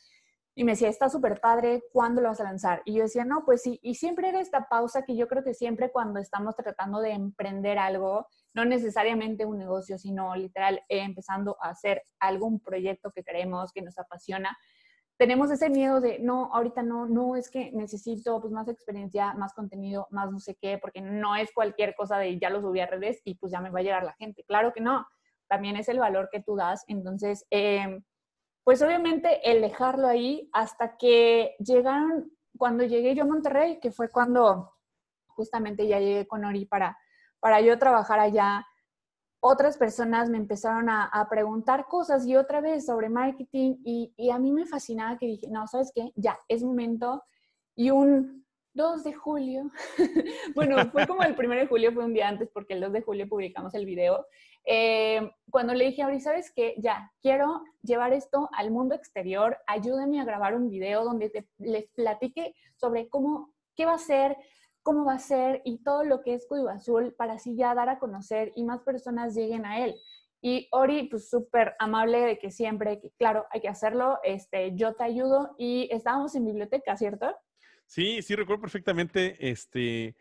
y 0.58 0.64
me 0.64 0.72
decía, 0.72 0.88
está 0.88 1.10
súper 1.10 1.42
padre, 1.42 1.84
¿cuándo 1.92 2.22
lo 2.22 2.30
vas 2.30 2.40
a 2.40 2.46
lanzar? 2.46 2.82
Y 2.86 2.94
yo 2.94 3.04
decía, 3.04 3.26
no, 3.26 3.44
pues 3.46 3.62
sí, 3.62 3.78
y 3.84 3.96
siempre 3.96 4.30
era 4.30 4.40
esta 4.40 4.70
pausa 4.70 5.04
que 5.04 5.18
yo 5.18 5.28
creo 5.28 5.44
que 5.44 5.54
siempre 5.54 5.92
cuando 5.92 6.20
estamos 6.20 6.56
tratando 6.56 7.02
de 7.02 7.12
emprender 7.12 7.78
algo, 7.78 8.28
no 8.54 8.64
necesariamente 8.64 9.46
un 9.46 9.58
negocio, 9.58 9.98
sino 9.98 10.34
literal 10.34 10.82
eh, 10.88 11.02
empezando 11.02 11.58
a 11.62 11.72
hacer 11.72 12.04
algún 12.20 12.62
proyecto 12.62 13.12
que 13.12 13.24
queremos, 13.24 13.74
que 13.74 13.82
nos 13.82 13.98
apasiona, 13.98 14.58
tenemos 15.18 15.52
ese 15.52 15.70
miedo 15.70 16.00
de, 16.00 16.20
no, 16.20 16.54
ahorita 16.54 16.84
no, 16.84 17.06
no, 17.06 17.36
es 17.36 17.50
que 17.50 17.72
necesito 17.74 18.40
pues 18.40 18.54
más 18.54 18.68
experiencia, 18.70 19.34
más 19.34 19.54
contenido, 19.54 20.08
más 20.12 20.32
no 20.32 20.40
sé 20.40 20.56
qué, 20.56 20.78
porque 20.78 21.02
no 21.02 21.36
es 21.36 21.52
cualquier 21.54 21.96
cosa 21.96 22.18
de 22.18 22.38
ya 22.40 22.50
lo 22.50 22.62
subí 22.62 22.80
a 22.80 22.88
redes 22.88 23.22
y 23.26 23.36
pues 23.36 23.52
ya 23.52 23.60
me 23.60 23.70
va 23.70 23.80
a 23.80 23.84
llegar 23.84 24.04
la 24.04 24.14
gente. 24.14 24.44
Claro 24.46 24.74
que 24.74 24.82
no, 24.82 25.06
también 25.48 25.76
es 25.76 25.88
el 25.90 26.00
valor 26.00 26.30
que 26.32 26.42
tú 26.42 26.56
das. 26.56 26.84
Entonces, 26.88 27.46
eh, 27.50 28.00
pues 28.66 28.82
obviamente 28.82 29.50
el 29.50 29.62
dejarlo 29.62 30.08
ahí 30.08 30.50
hasta 30.52 30.98
que 30.98 31.56
llegaron, 31.60 32.32
cuando 32.58 32.84
llegué 32.84 33.14
yo 33.14 33.24
a 33.24 33.28
Monterrey, 33.28 33.80
que 33.80 33.92
fue 33.92 34.10
cuando 34.10 34.74
justamente 35.28 35.88
ya 35.88 36.00
llegué 36.00 36.28
con 36.28 36.44
Ori 36.44 36.66
para, 36.66 36.98
para 37.40 37.62
yo 37.62 37.78
trabajar 37.78 38.20
allá, 38.20 38.66
otras 39.40 39.78
personas 39.78 40.32
me 40.32 40.40
empezaron 40.40 40.90
a, 40.90 41.28
preguntar 41.30 41.86
cosas 41.86 42.26
y 42.26 42.36
otra 42.36 42.60
vez 42.60 42.88
sobre 42.88 43.08
marketing 43.08 43.76
y, 43.84 44.12
y, 44.18 44.32
a 44.32 44.40
mí 44.40 44.52
me 44.52 44.66
fascinaba 44.66 45.20
que 45.20 45.28
dije, 45.28 45.48
no, 45.52 45.68
¿sabes 45.68 45.92
qué? 45.94 46.12
Ya, 46.16 46.40
es 46.48 46.64
momento. 46.64 47.24
Y 47.76 47.92
un 47.92 48.48
2 48.74 49.04
de 49.04 49.14
julio, 49.14 49.70
bueno, 50.56 50.78
fue 50.92 51.06
como 51.06 51.22
el 51.22 51.36
1 51.38 51.50
de 51.56 51.68
julio, 51.68 51.94
fue 51.94 52.04
un 52.04 52.16
día 52.16 52.28
antes 52.28 52.50
porque 52.52 52.74
el 52.74 52.82
2 52.82 52.94
de 52.94 53.02
julio 53.04 53.30
publicamos 53.30 53.76
el 53.76 53.86
video 53.86 54.26
eh, 54.66 55.32
cuando 55.50 55.74
le 55.74 55.86
dije 55.86 56.02
a 56.02 56.20
¿sabes 56.20 56.52
qué? 56.56 56.76
Ya, 56.78 57.12
quiero 57.22 57.64
llevar 57.82 58.14
esto 58.14 58.50
al 58.54 58.72
mundo 58.72 58.96
exterior, 58.96 59.58
ayúdame 59.68 60.20
a 60.20 60.26
grabar 60.26 60.56
un 60.56 60.70
video 60.70 61.04
donde 61.04 61.30
te, 61.30 61.48
les 61.60 61.88
platique 61.92 62.56
sobre 62.76 63.08
cómo, 63.10 63.54
qué 63.76 63.86
va 63.86 63.94
a 63.94 64.00
ser, 64.00 64.36
cómo 64.82 65.06
va 65.06 65.14
a 65.14 65.20
ser 65.20 65.62
y 65.66 65.84
todo 65.84 66.04
lo 66.04 66.22
que 66.22 66.34
es 66.34 66.48
Código 66.48 66.70
Azul 66.70 67.14
para 67.18 67.34
así 67.34 67.56
ya 67.56 67.74
dar 67.76 67.90
a 67.90 68.00
conocer 68.00 68.52
y 68.56 68.64
más 68.64 68.82
personas 68.82 69.36
lleguen 69.36 69.66
a 69.66 69.84
él. 69.84 69.96
Y 70.42 70.68
Ori, 70.72 71.08
pues 71.10 71.30
súper 71.30 71.76
amable 71.80 72.20
de 72.20 72.38
que 72.38 72.52
siempre, 72.52 73.02
claro, 73.18 73.46
hay 73.50 73.62
que 73.62 73.68
hacerlo, 73.68 74.20
este, 74.24 74.76
yo 74.76 74.94
te 74.94 75.04
ayudo 75.04 75.56
y 75.58 75.90
estábamos 75.92 76.36
en 76.36 76.46
biblioteca, 76.46 76.96
¿cierto? 76.98 77.36
Sí, 77.88 78.22
sí, 78.22 78.36
recuerdo 78.36 78.62
perfectamente, 78.62 79.38
este, 79.40 80.16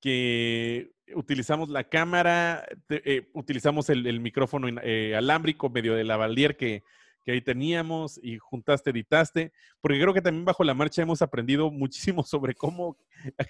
que 0.00 0.92
utilizamos 1.14 1.68
la 1.68 1.84
cámara, 1.84 2.66
eh, 2.88 3.30
utilizamos 3.34 3.88
el, 3.90 4.20
micrófono 4.20 4.68
eh, 4.82 5.14
alámbrico 5.16 5.70
medio 5.70 5.94
de 5.94 6.04
la 6.04 6.16
Valdier 6.16 6.56
que, 6.56 6.82
que 7.28 7.32
ahí 7.32 7.42
teníamos 7.42 8.18
y 8.22 8.38
juntaste, 8.38 8.88
editaste, 8.88 9.52
porque 9.82 10.00
creo 10.00 10.14
que 10.14 10.22
también 10.22 10.46
bajo 10.46 10.64
la 10.64 10.72
marcha 10.72 11.02
hemos 11.02 11.20
aprendido 11.20 11.70
muchísimo 11.70 12.22
sobre 12.22 12.54
cómo 12.54 12.96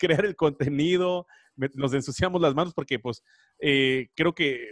crear 0.00 0.25
el 0.25 0.35
contenido, 0.35 1.26
nos 1.57 1.95
ensuciamos 1.95 2.40
las 2.40 2.55
manos 2.55 2.75
porque 2.75 2.99
pues 2.99 3.23
eh, 3.61 4.09
creo 4.17 4.35
que 4.35 4.69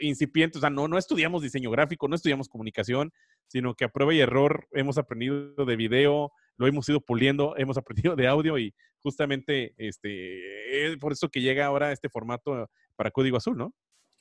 incipientes, 0.00 0.56
o 0.56 0.60
sea, 0.60 0.70
no, 0.70 0.88
no 0.88 0.98
estudiamos 0.98 1.42
diseño 1.42 1.70
gráfico, 1.70 2.08
no 2.08 2.16
estudiamos 2.16 2.48
comunicación, 2.48 3.12
sino 3.48 3.74
que 3.74 3.84
a 3.84 3.90
prueba 3.90 4.14
y 4.14 4.20
error 4.20 4.66
hemos 4.72 4.98
aprendido 4.98 5.64
de 5.66 5.76
video, 5.76 6.32
lo 6.58 6.66
hemos 6.66 6.88
ido 6.88 7.00
puliendo, 7.00 7.56
hemos 7.56 7.78
aprendido 7.78 8.14
de 8.14 8.28
audio 8.28 8.58
y 8.58 8.74
justamente 9.00 9.74
este, 9.78 10.86
es 10.86 10.96
por 10.98 11.12
eso 11.12 11.28
que 11.28 11.40
llega 11.40 11.64
ahora 11.64 11.92
este 11.92 12.08
formato 12.08 12.68
para 12.96 13.10
Código 13.10 13.36
Azul, 13.36 13.56
¿no? 13.56 13.72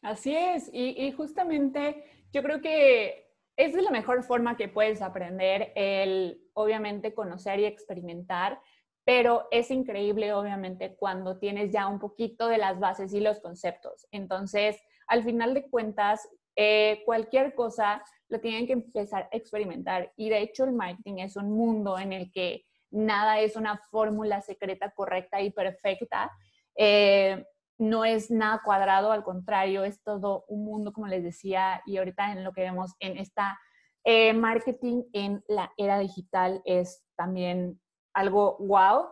Así 0.03 0.35
es, 0.35 0.69
y, 0.71 1.11
justamente 1.11 2.03
yo 2.31 2.43
creo 2.43 2.61
que 2.61 3.33
es 3.57 3.73
la 3.73 3.89
mejor 3.89 4.23
forma 4.23 4.55
que 4.55 4.67
puedes 4.67 5.01
aprender 5.01 5.73
el, 5.75 6.39
obviamente, 6.53 7.15
conocer 7.15 7.59
y 7.59 7.65
experimentar, 7.65 8.61
pero 9.03 9.47
es 9.49 9.71
increíble, 9.71 10.33
obviamente, 10.33 10.95
cuando 10.95 11.39
tienes 11.39 11.71
ya 11.71 11.87
un 11.87 11.97
poquito 11.97 12.47
de 12.47 12.59
las 12.59 12.79
bases 12.79 13.11
y 13.13 13.21
los 13.21 13.39
conceptos. 13.39 14.05
Entonces, 14.11 14.77
al 15.07 15.23
final 15.23 15.55
de 15.55 15.67
cuentas, 15.67 16.29
eh, 16.55 17.01
cualquier 17.05 17.55
cosa 17.55 18.03
lo 18.29 18.39
tienen 18.39 18.67
que 18.67 18.73
empezar 18.73 19.29
a 19.31 19.35
experimentar. 19.35 20.11
Y 20.15 20.29
de 20.29 20.41
hecho 20.41 20.63
el 20.63 20.73
marketing 20.73 21.19
es 21.19 21.35
un 21.35 21.51
mundo 21.51 21.97
en 21.97 22.13
el 22.13 22.31
que 22.31 22.65
nada 22.91 23.39
es 23.39 23.55
una 23.55 23.77
fórmula 23.91 24.41
secreta 24.41 24.91
correcta 24.91 25.41
y 25.41 25.51
perfecta. 25.51 26.31
Eh, 26.75 27.45
no 27.77 28.05
es 28.05 28.31
nada 28.31 28.61
cuadrado, 28.63 29.11
al 29.11 29.23
contrario, 29.23 29.83
es 29.83 30.01
todo 30.01 30.45
un 30.47 30.65
mundo, 30.65 30.91
como 30.93 31.07
les 31.07 31.23
decía, 31.23 31.81
y 31.85 31.97
ahorita 31.97 32.31
en 32.31 32.43
lo 32.43 32.51
que 32.51 32.61
vemos 32.61 32.95
en 32.99 33.17
esta 33.17 33.59
eh, 34.03 34.33
marketing 34.33 35.03
en 35.11 35.43
la 35.47 35.71
era 35.75 35.99
digital 35.99 36.61
es 36.65 37.03
también 37.17 37.79
algo 38.13 38.57
wow, 38.59 39.07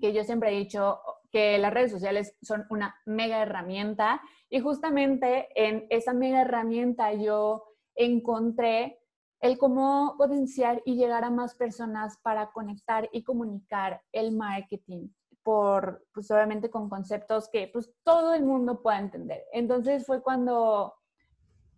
que 0.00 0.12
yo 0.12 0.22
siempre 0.24 0.50
he 0.50 0.58
dicho 0.58 1.00
que 1.32 1.58
las 1.58 1.74
redes 1.74 1.90
sociales 1.90 2.36
son 2.40 2.64
una 2.70 2.94
mega 3.04 3.42
herramienta 3.42 4.22
y 4.48 4.60
justamente 4.60 5.48
en 5.56 5.86
esa 5.90 6.12
mega 6.12 6.42
herramienta 6.42 7.12
yo 7.14 7.64
encontré 7.94 8.98
el 9.40 9.58
cómo 9.58 10.14
potenciar 10.16 10.82
y 10.84 10.94
llegar 10.94 11.24
a 11.24 11.30
más 11.30 11.54
personas 11.54 12.16
para 12.22 12.52
conectar 12.52 13.08
y 13.12 13.24
comunicar 13.24 14.00
el 14.12 14.32
marketing 14.32 15.08
por, 15.42 16.06
pues 16.12 16.30
obviamente 16.30 16.70
con 16.70 16.88
conceptos 16.88 17.48
que 17.48 17.66
pues 17.66 17.92
todo 18.04 18.34
el 18.34 18.44
mundo 18.44 18.80
pueda 18.82 19.00
entender. 19.00 19.42
Entonces 19.52 20.06
fue 20.06 20.22
cuando, 20.22 20.94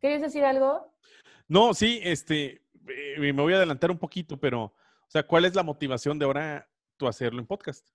¿querías 0.00 0.20
decir 0.20 0.44
algo? 0.44 0.94
No, 1.48 1.72
sí, 1.72 2.00
este, 2.02 2.62
eh, 2.88 3.16
me 3.18 3.32
voy 3.32 3.54
a 3.54 3.56
adelantar 3.56 3.90
un 3.90 3.98
poquito, 3.98 4.38
pero, 4.38 4.64
o 4.64 5.08
sea, 5.08 5.26
¿cuál 5.26 5.46
es 5.46 5.54
la 5.54 5.62
motivación 5.62 6.18
de 6.18 6.26
ahora 6.26 6.68
tú 6.96 7.08
hacerlo 7.08 7.40
en 7.40 7.46
podcast? 7.46 7.88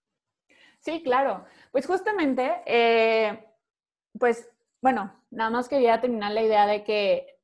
Sí, 0.79 1.03
claro. 1.03 1.45
Pues 1.71 1.85
justamente, 1.85 2.51
eh, 2.65 3.45
pues, 4.17 4.49
bueno, 4.81 5.13
nada 5.29 5.49
más 5.49 5.67
quería 5.67 5.99
terminar 6.01 6.31
la 6.31 6.41
idea 6.41 6.65
de 6.65 6.83
que 6.83 7.38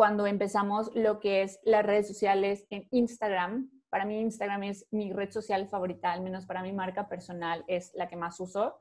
cuando 0.00 0.26
empezamos 0.26 0.90
lo 0.94 1.20
que 1.20 1.42
es 1.42 1.60
las 1.62 1.84
redes 1.84 2.08
sociales 2.08 2.66
en 2.70 2.88
Instagram. 2.90 3.70
Para 3.90 4.06
mí 4.06 4.18
Instagram 4.18 4.62
es 4.62 4.86
mi 4.90 5.12
red 5.12 5.30
social 5.30 5.68
favorita, 5.68 6.10
al 6.10 6.22
menos 6.22 6.46
para 6.46 6.62
mi 6.62 6.72
marca 6.72 7.06
personal 7.06 7.66
es 7.68 7.92
la 7.94 8.08
que 8.08 8.16
más 8.16 8.40
uso. 8.40 8.80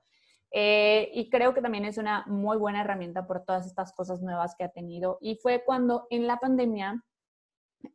Eh, 0.50 1.12
y 1.14 1.30
creo 1.30 1.54
que 1.54 1.62
también 1.62 1.84
es 1.84 1.98
una 1.98 2.24
muy 2.28 2.56
buena 2.56 2.80
herramienta 2.80 3.28
por 3.28 3.44
todas 3.44 3.68
estas 3.68 3.92
cosas 3.92 4.22
nuevas 4.22 4.56
que 4.56 4.64
ha 4.64 4.70
tenido. 4.70 5.18
Y 5.20 5.36
fue 5.36 5.66
cuando 5.66 6.08
en 6.10 6.26
la 6.26 6.38
pandemia, 6.38 7.04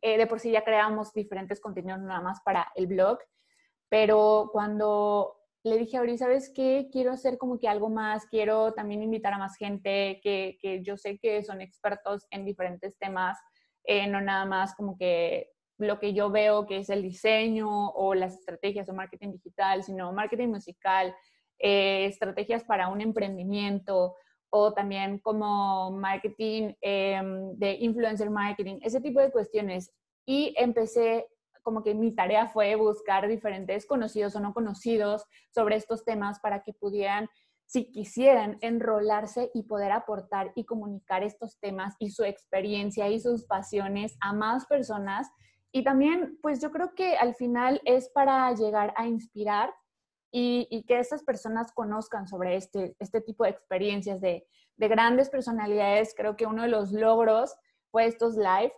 eh, 0.03 0.19
de 0.19 0.27
por 0.27 0.39
sí 0.39 0.51
ya 0.51 0.63
creábamos 0.63 1.11
diferentes 1.11 1.59
contenidos 1.59 2.01
nada 2.01 2.21
más 2.21 2.41
para 2.41 2.71
el 2.75 2.85
blog, 2.85 3.17
pero 3.89 4.51
cuando 4.51 5.35
le 5.65 5.79
dije 5.79 5.97
a 5.97 6.01
Ori, 6.01 6.15
¿sabes 6.15 6.51
qué? 6.53 6.89
Quiero 6.91 7.11
hacer 7.11 7.39
como 7.39 7.57
que 7.57 7.67
algo 7.67 7.89
más, 7.89 8.27
quiero 8.27 8.73
también 8.73 9.01
invitar 9.01 9.33
a 9.33 9.39
más 9.39 9.57
gente 9.57 10.19
que, 10.21 10.59
que 10.61 10.83
yo 10.83 10.95
sé 10.95 11.17
que 11.17 11.43
son 11.43 11.59
expertos 11.59 12.27
en 12.29 12.45
diferentes 12.45 12.95
temas, 12.99 13.39
eh, 13.83 14.05
no 14.05 14.21
nada 14.21 14.45
más 14.45 14.75
como 14.75 14.95
que 14.95 15.49
lo 15.79 15.99
que 15.99 16.13
yo 16.13 16.29
veo 16.29 16.67
que 16.67 16.77
es 16.77 16.89
el 16.89 17.01
diseño 17.01 17.89
o 17.89 18.13
las 18.13 18.35
estrategias 18.35 18.87
o 18.89 18.93
marketing 18.93 19.31
digital, 19.31 19.83
sino 19.83 20.13
marketing 20.13 20.49
musical, 20.49 21.15
eh, 21.57 22.05
estrategias 22.05 22.63
para 22.63 22.87
un 22.89 23.01
emprendimiento 23.01 24.15
o 24.51 24.71
también 24.71 25.17
como 25.17 25.89
marketing 25.89 26.73
em, 26.79 27.57
de 27.57 27.73
influencer 27.79 28.29
marketing, 28.29 28.77
ese 28.83 29.01
tipo 29.01 29.19
de 29.19 29.31
cuestiones. 29.31 29.91
Y 30.27 30.53
empecé 30.57 31.25
como 31.65 31.81
que 31.83 31.95
mi 31.95 32.13
tarea 32.13 32.47
fue 32.47 32.75
buscar 32.75 33.27
diferentes 33.27 33.87
conocidos 33.87 34.35
o 34.35 34.39
no 34.39 34.53
conocidos 34.53 35.25
sobre 35.49 35.75
estos 35.75 36.05
temas 36.05 36.39
para 36.39 36.61
que 36.61 36.73
pudieran, 36.73 37.27
si 37.65 37.91
quisieran, 37.91 38.59
enrolarse 38.61 39.49
y 39.55 39.63
poder 39.63 39.91
aportar 39.91 40.51
y 40.55 40.65
comunicar 40.65 41.23
estos 41.23 41.59
temas 41.59 41.95
y 41.97 42.11
su 42.11 42.23
experiencia 42.23 43.09
y 43.09 43.19
sus 43.19 43.45
pasiones 43.45 44.15
a 44.21 44.31
más 44.31 44.67
personas. 44.67 45.27
Y 45.71 45.83
también, 45.83 46.37
pues 46.43 46.61
yo 46.61 46.71
creo 46.71 46.93
que 46.93 47.17
al 47.17 47.33
final 47.33 47.81
es 47.83 48.09
para 48.09 48.53
llegar 48.53 48.93
a 48.95 49.07
inspirar 49.07 49.73
y, 50.31 50.83
que 50.87 50.99
estas 50.99 51.23
personas 51.23 51.71
conozcan 51.71 52.27
sobre 52.27 52.57
este, 52.57 52.95
este 52.99 53.21
tipo 53.21 53.43
de 53.43 53.49
experiencias 53.49 54.21
de, 54.21 54.45
de 54.77 54.87
grandes 54.87 55.29
personalidades. 55.29 56.13
Creo 56.15 56.35
que 56.35 56.45
uno 56.45 56.61
de 56.61 56.67
los 56.67 56.91
logros 56.91 57.55
fue 57.89 58.05
estos 58.05 58.35
live 58.35 58.71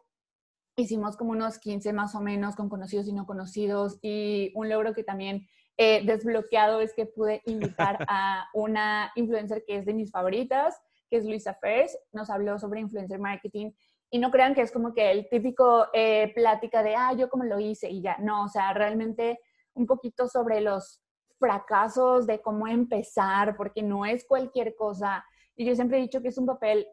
hicimos 0.77 1.17
como 1.17 1.31
unos 1.31 1.57
15 1.57 1.91
más 1.91 2.13
o 2.15 2.21
menos 2.21 2.55
con 2.55 2.69
conocidos 2.69 3.07
y 3.07 3.13
no 3.13 3.25
conocidos 3.25 3.97
y 4.01 4.51
un 4.55 4.69
logro 4.69 4.93
que 4.93 5.03
también 5.03 5.47
he 5.75 6.05
desbloqueado 6.05 6.81
es 6.81 6.93
que 6.93 7.07
pude 7.07 7.41
invitar 7.45 7.97
a 8.07 8.47
una 8.53 9.11
influencer 9.15 9.63
que 9.65 9.77
es 9.77 9.85
de 9.85 9.93
mis 9.93 10.11
favoritas, 10.11 10.79
que 11.09 11.17
es 11.17 11.25
Luisa 11.25 11.55
Fers, 11.55 11.97
nos 12.13 12.29
habló 12.29 12.59
sobre 12.59 12.79
influencer 12.79 13.19
marketing 13.19 13.71
y 14.11 14.19
no 14.19 14.29
crean 14.31 14.53
que 14.53 14.61
es 14.61 14.71
como 14.71 14.93
que 14.93 15.11
el 15.11 15.27
típico 15.29 15.87
eh, 15.93 16.31
plática 16.35 16.83
de, 16.83 16.95
ah, 16.95 17.13
yo 17.13 17.29
como 17.29 17.43
lo 17.43 17.59
hice 17.59 17.89
y 17.89 18.01
ya, 18.01 18.17
no, 18.19 18.45
o 18.45 18.47
sea, 18.47 18.71
realmente 18.73 19.39
un 19.73 19.87
poquito 19.87 20.27
sobre 20.27 20.61
los 20.61 21.01
fracasos 21.39 22.27
de 22.27 22.39
cómo 22.41 22.67
empezar, 22.67 23.57
porque 23.57 23.81
no 23.81 24.05
es 24.05 24.25
cualquier 24.25 24.75
cosa. 24.75 25.25
Y 25.55 25.65
yo 25.65 25.75
siempre 25.75 25.97
he 25.97 26.01
dicho 26.01 26.21
que 26.21 26.29
es 26.29 26.37
un 26.37 26.45
papel 26.45 26.87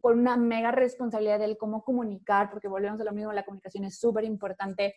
con 0.00 0.18
una 0.18 0.36
mega 0.36 0.70
responsabilidad 0.70 1.38
del 1.38 1.56
cómo 1.56 1.84
comunicar, 1.84 2.50
porque 2.50 2.68
volvemos 2.68 3.00
a 3.00 3.04
lo 3.04 3.12
mismo, 3.12 3.32
la 3.32 3.44
comunicación 3.44 3.84
es 3.84 3.98
súper 3.98 4.24
importante. 4.24 4.94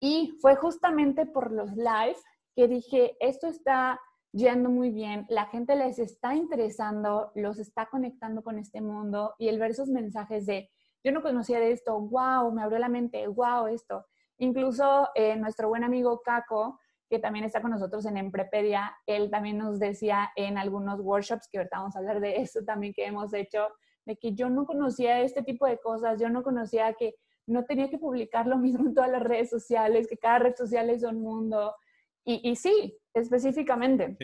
Y 0.00 0.36
fue 0.40 0.56
justamente 0.56 1.26
por 1.26 1.52
los 1.52 1.72
live 1.76 2.16
que 2.54 2.68
dije, 2.68 3.16
esto 3.20 3.46
está 3.46 4.00
yendo 4.32 4.70
muy 4.70 4.90
bien, 4.90 5.26
la 5.28 5.46
gente 5.46 5.74
les 5.74 5.98
está 5.98 6.34
interesando, 6.34 7.32
los 7.34 7.58
está 7.58 7.86
conectando 7.86 8.42
con 8.42 8.58
este 8.58 8.80
mundo 8.80 9.34
y 9.38 9.48
el 9.48 9.58
ver 9.58 9.72
esos 9.72 9.88
mensajes 9.88 10.46
de, 10.46 10.70
yo 11.02 11.12
no 11.12 11.22
conocía 11.22 11.58
de 11.58 11.72
esto, 11.72 11.98
wow, 11.98 12.52
me 12.52 12.62
abrió 12.62 12.78
la 12.78 12.88
mente, 12.88 13.26
wow, 13.26 13.66
esto. 13.66 14.06
Incluso 14.38 15.08
eh, 15.14 15.36
nuestro 15.36 15.68
buen 15.68 15.84
amigo 15.84 16.22
Caco, 16.22 16.78
que 17.08 17.18
también 17.18 17.44
está 17.44 17.60
con 17.60 17.72
nosotros 17.72 18.06
en 18.06 18.16
Emprepedia, 18.16 18.96
él 19.06 19.30
también 19.30 19.58
nos 19.58 19.80
decía 19.80 20.30
en 20.36 20.58
algunos 20.58 21.00
workshops, 21.00 21.48
que 21.50 21.58
ahorita 21.58 21.78
vamos 21.78 21.96
a 21.96 21.98
hablar 21.98 22.20
de 22.20 22.36
eso 22.36 22.60
también 22.64 22.92
que 22.94 23.06
hemos 23.06 23.34
hecho, 23.34 23.66
de 24.04 24.16
que 24.16 24.34
yo 24.34 24.48
no 24.48 24.66
conocía 24.66 25.20
este 25.20 25.42
tipo 25.42 25.66
de 25.66 25.78
cosas, 25.78 26.20
yo 26.20 26.28
no 26.28 26.42
conocía 26.42 26.92
que 26.94 27.14
no 27.46 27.64
tenía 27.64 27.90
que 27.90 27.98
publicar 27.98 28.46
lo 28.46 28.58
mismo 28.58 28.86
en 28.86 28.94
todas 28.94 29.10
las 29.10 29.22
redes 29.22 29.50
sociales, 29.50 30.06
que 30.08 30.16
cada 30.16 30.38
red 30.38 30.54
social 30.56 30.90
es 30.90 31.02
un 31.02 31.20
mundo. 31.20 31.74
Y, 32.24 32.48
y 32.48 32.56
sí, 32.56 32.96
específicamente. 33.14 34.16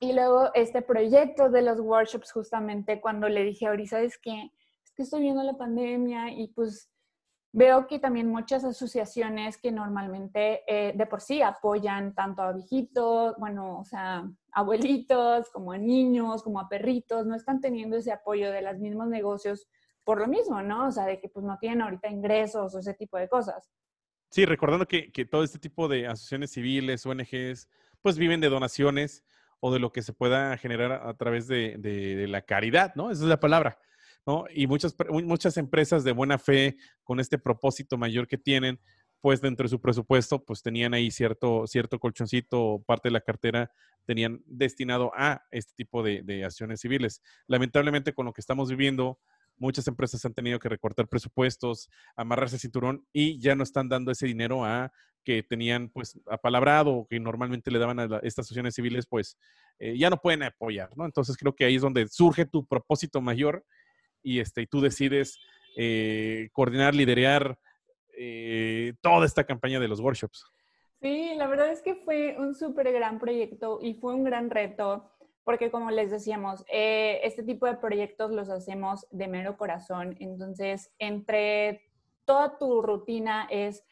Y 0.00 0.12
luego 0.12 0.50
este 0.54 0.82
proyecto 0.82 1.50
de 1.50 1.62
los 1.62 1.80
workshops, 1.80 2.30
justamente 2.32 3.00
cuando 3.00 3.28
le 3.28 3.44
dije 3.44 3.66
ahorita, 3.66 3.96
¿sabes 3.96 4.18
qué? 4.18 4.50
Es 4.84 4.92
que 4.92 5.02
estoy 5.02 5.22
viendo 5.22 5.42
la 5.42 5.56
pandemia 5.56 6.30
y 6.30 6.48
pues 6.48 6.90
veo 7.52 7.86
que 7.86 7.98
también 7.98 8.28
muchas 8.28 8.64
asociaciones 8.64 9.56
que 9.56 9.72
normalmente 9.72 10.62
eh, 10.66 10.92
de 10.96 11.06
por 11.06 11.20
sí 11.20 11.42
apoyan 11.42 12.14
tanto 12.14 12.42
a 12.42 12.52
viejitos, 12.52 13.34
bueno, 13.38 13.80
o 13.80 13.84
sea, 13.84 14.30
abuelitos, 14.58 15.50
como 15.50 15.72
a 15.72 15.78
niños, 15.78 16.42
como 16.42 16.60
a 16.60 16.68
perritos, 16.68 17.26
no 17.26 17.34
están 17.34 17.60
teniendo 17.60 17.96
ese 17.96 18.12
apoyo 18.12 18.50
de 18.50 18.62
los 18.62 18.78
mismos 18.78 19.08
negocios 19.08 19.68
por 20.04 20.18
lo 20.18 20.26
mismo, 20.26 20.62
¿no? 20.62 20.88
O 20.88 20.90
sea, 20.90 21.04
de 21.06 21.20
que 21.20 21.28
pues 21.28 21.44
no 21.44 21.58
tienen 21.60 21.82
ahorita 21.82 22.08
ingresos 22.08 22.74
o 22.74 22.78
ese 22.78 22.94
tipo 22.94 23.18
de 23.18 23.28
cosas. 23.28 23.70
Sí, 24.30 24.44
recordando 24.44 24.86
que, 24.86 25.12
que 25.12 25.24
todo 25.24 25.44
este 25.44 25.58
tipo 25.58 25.86
de 25.86 26.06
asociaciones 26.06 26.50
civiles, 26.50 27.06
ONGs, 27.06 27.68
pues 28.02 28.18
viven 28.18 28.40
de 28.40 28.48
donaciones 28.48 29.24
o 29.60 29.72
de 29.72 29.78
lo 29.78 29.92
que 29.92 30.02
se 30.02 30.12
pueda 30.12 30.56
generar 30.56 30.92
a, 30.92 31.14
través 31.16 31.46
de, 31.46 31.76
de, 31.78 32.26
la 32.28 32.42
caridad, 32.42 32.94
¿no? 32.94 33.10
Esa 33.10 33.22
es 33.22 33.28
la 33.28 33.40
palabra, 33.40 33.78
¿no? 34.26 34.44
Y 34.50 34.66
muchas, 34.66 34.94
muchas 35.10 35.56
empresas 35.56 36.04
de 36.04 36.12
buena 36.12 36.38
fe, 36.38 36.76
con 37.04 37.20
este 37.20 37.38
propósito 37.38 37.96
mayor 37.96 38.28
que 38.28 38.38
tienen, 38.38 38.80
pues 39.20 39.40
dentro 39.40 39.64
de 39.64 39.70
su 39.70 39.80
presupuesto, 39.80 40.44
pues 40.44 40.62
tenían 40.62 40.94
ahí 40.94 41.10
cierto, 41.10 41.66
cierto 41.66 41.98
colchoncito, 41.98 42.82
parte 42.86 43.08
de 43.08 43.12
la 43.12 43.20
cartera 43.20 43.70
tenían 44.04 44.42
destinado 44.46 45.12
a 45.14 45.42
este 45.50 45.74
tipo 45.74 46.02
de, 46.02 46.44
acciones 46.44 46.80
civiles. 46.80 47.22
Lamentablemente, 47.46 48.14
con 48.14 48.24
lo 48.26 48.32
que 48.32 48.40
estamos 48.40 48.70
viviendo, 48.70 49.18
muchas 49.58 49.86
empresas 49.86 50.24
han 50.24 50.32
tenido 50.32 50.58
que 50.58 50.68
recortar 50.68 51.08
presupuestos, 51.08 51.90
amarrarse 52.16 52.56
el 52.56 52.60
cinturón 52.60 53.06
y 53.12 53.38
ya 53.38 53.54
no 53.54 53.62
están 53.64 53.88
dando 53.88 54.10
ese 54.10 54.26
dinero 54.26 54.64
a 54.64 54.92
que 55.24 55.42
tenían 55.42 55.90
pues 55.90 56.18
apalabrado 56.30 56.90
o 56.92 57.06
que 57.06 57.20
normalmente 57.20 57.70
le 57.70 57.78
daban 57.78 58.00
a 58.00 58.04
estas 58.22 58.46
asociaciones 58.46 58.74
civiles, 58.74 59.06
pues 59.06 59.36
eh, 59.78 59.98
ya 59.98 60.08
no 60.08 60.16
pueden 60.16 60.42
apoyar, 60.42 60.96
¿no? 60.96 61.04
Entonces 61.04 61.36
creo 61.36 61.54
que 61.54 61.66
ahí 61.66 61.74
es 61.74 61.82
donde 61.82 62.08
surge 62.08 62.46
tu 62.46 62.64
propósito 62.64 63.20
mayor 63.20 63.66
y, 64.22 64.38
este, 64.38 64.62
y 64.62 64.66
tú 64.66 64.80
decides 64.80 65.38
eh, 65.76 66.48
coordinar, 66.52 66.94
liderar 66.94 67.58
eh, 68.18 68.94
toda 69.00 69.24
esta 69.24 69.44
campaña 69.44 69.78
de 69.80 69.88
los 69.88 70.00
workshops. 70.00 70.44
Sí, 71.00 71.34
la 71.36 71.46
verdad 71.46 71.70
es 71.70 71.80
que 71.80 71.94
fue 71.94 72.36
un 72.38 72.54
súper 72.54 72.92
gran 72.92 73.18
proyecto 73.20 73.78
y 73.80 73.94
fue 73.94 74.14
un 74.14 74.24
gran 74.24 74.50
reto 74.50 75.10
porque 75.44 75.70
como 75.70 75.90
les 75.90 76.10
decíamos, 76.10 76.62
eh, 76.70 77.20
este 77.22 77.42
tipo 77.42 77.64
de 77.64 77.76
proyectos 77.76 78.32
los 78.32 78.50
hacemos 78.50 79.06
de 79.10 79.28
mero 79.28 79.56
corazón, 79.56 80.14
entonces 80.20 80.92
entre 80.98 81.88
toda 82.26 82.58
tu 82.58 82.82
rutina 82.82 83.48
es 83.50 83.82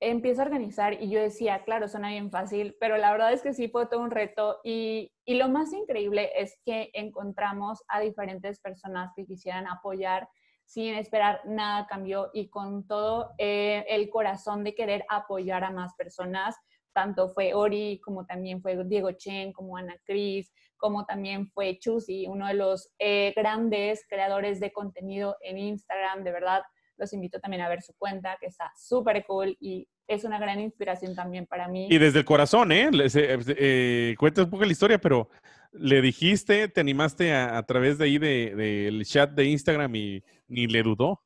empieza 0.00 0.42
a 0.42 0.46
organizar 0.46 0.94
y 0.94 1.10
yo 1.10 1.20
decía, 1.20 1.64
claro, 1.64 1.86
suena 1.86 2.08
bien 2.08 2.30
fácil, 2.30 2.76
pero 2.80 2.96
la 2.96 3.12
verdad 3.12 3.32
es 3.32 3.42
que 3.42 3.52
sí 3.52 3.68
fue 3.68 3.86
todo 3.86 4.00
un 4.00 4.10
reto 4.10 4.60
y, 4.64 5.12
y 5.26 5.34
lo 5.34 5.48
más 5.48 5.72
increíble 5.74 6.30
es 6.34 6.58
que 6.64 6.90
encontramos 6.94 7.84
a 7.88 8.00
diferentes 8.00 8.58
personas 8.58 9.12
que 9.14 9.26
quisieran 9.26 9.66
apoyar 9.66 10.28
sin 10.72 10.94
esperar 10.94 11.42
nada 11.44 11.86
cambió 11.86 12.30
y 12.32 12.48
con 12.48 12.86
todo 12.86 13.34
eh, 13.36 13.84
el 13.88 14.08
corazón 14.08 14.64
de 14.64 14.74
querer 14.74 15.04
apoyar 15.10 15.64
a 15.64 15.70
más 15.70 15.94
personas 15.96 16.56
tanto 16.94 17.28
fue 17.30 17.54
Ori, 17.54 18.00
como 18.02 18.26
también 18.26 18.60
fue 18.60 18.82
Diego 18.84 19.12
Chen, 19.12 19.52
como 19.52 19.76
Ana 19.76 19.96
Cris, 20.04 20.52
como 20.76 21.04
también 21.04 21.48
fue 21.48 21.78
Chusi, 21.78 22.26
uno 22.26 22.46
de 22.46 22.54
los 22.54 22.90
eh, 22.98 23.32
grandes 23.36 24.04
creadores 24.08 24.60
de 24.60 24.72
contenido 24.72 25.36
en 25.40 25.58
Instagram. 25.58 26.22
De 26.24 26.32
verdad, 26.32 26.62
los 26.96 27.12
invito 27.12 27.40
también 27.40 27.62
a 27.62 27.68
ver 27.68 27.82
su 27.82 27.94
cuenta, 27.96 28.36
que 28.40 28.46
está 28.46 28.70
súper 28.76 29.24
cool 29.26 29.56
y 29.60 29.88
es 30.06 30.24
una 30.24 30.38
gran 30.38 30.60
inspiración 30.60 31.14
también 31.14 31.46
para 31.46 31.68
mí. 31.68 31.88
Y 31.90 31.98
desde 31.98 32.18
el 32.18 32.24
corazón, 32.24 32.72
¿eh? 32.72 32.90
eh, 32.92 34.16
un 34.18 34.50
poco 34.50 34.64
la 34.64 34.72
historia, 34.72 34.98
pero 34.98 35.28
le 35.72 36.02
dijiste, 36.02 36.68
te 36.68 36.80
animaste 36.80 37.34
a, 37.34 37.62
través 37.64 37.98
de 37.98 38.04
ahí 38.04 38.18
del 38.18 38.98
de, 38.98 39.04
chat 39.04 39.30
de 39.30 39.44
Instagram 39.46 39.94
y 39.96 40.22
ni 40.48 40.66
le 40.66 40.82
dudó. 40.82 41.22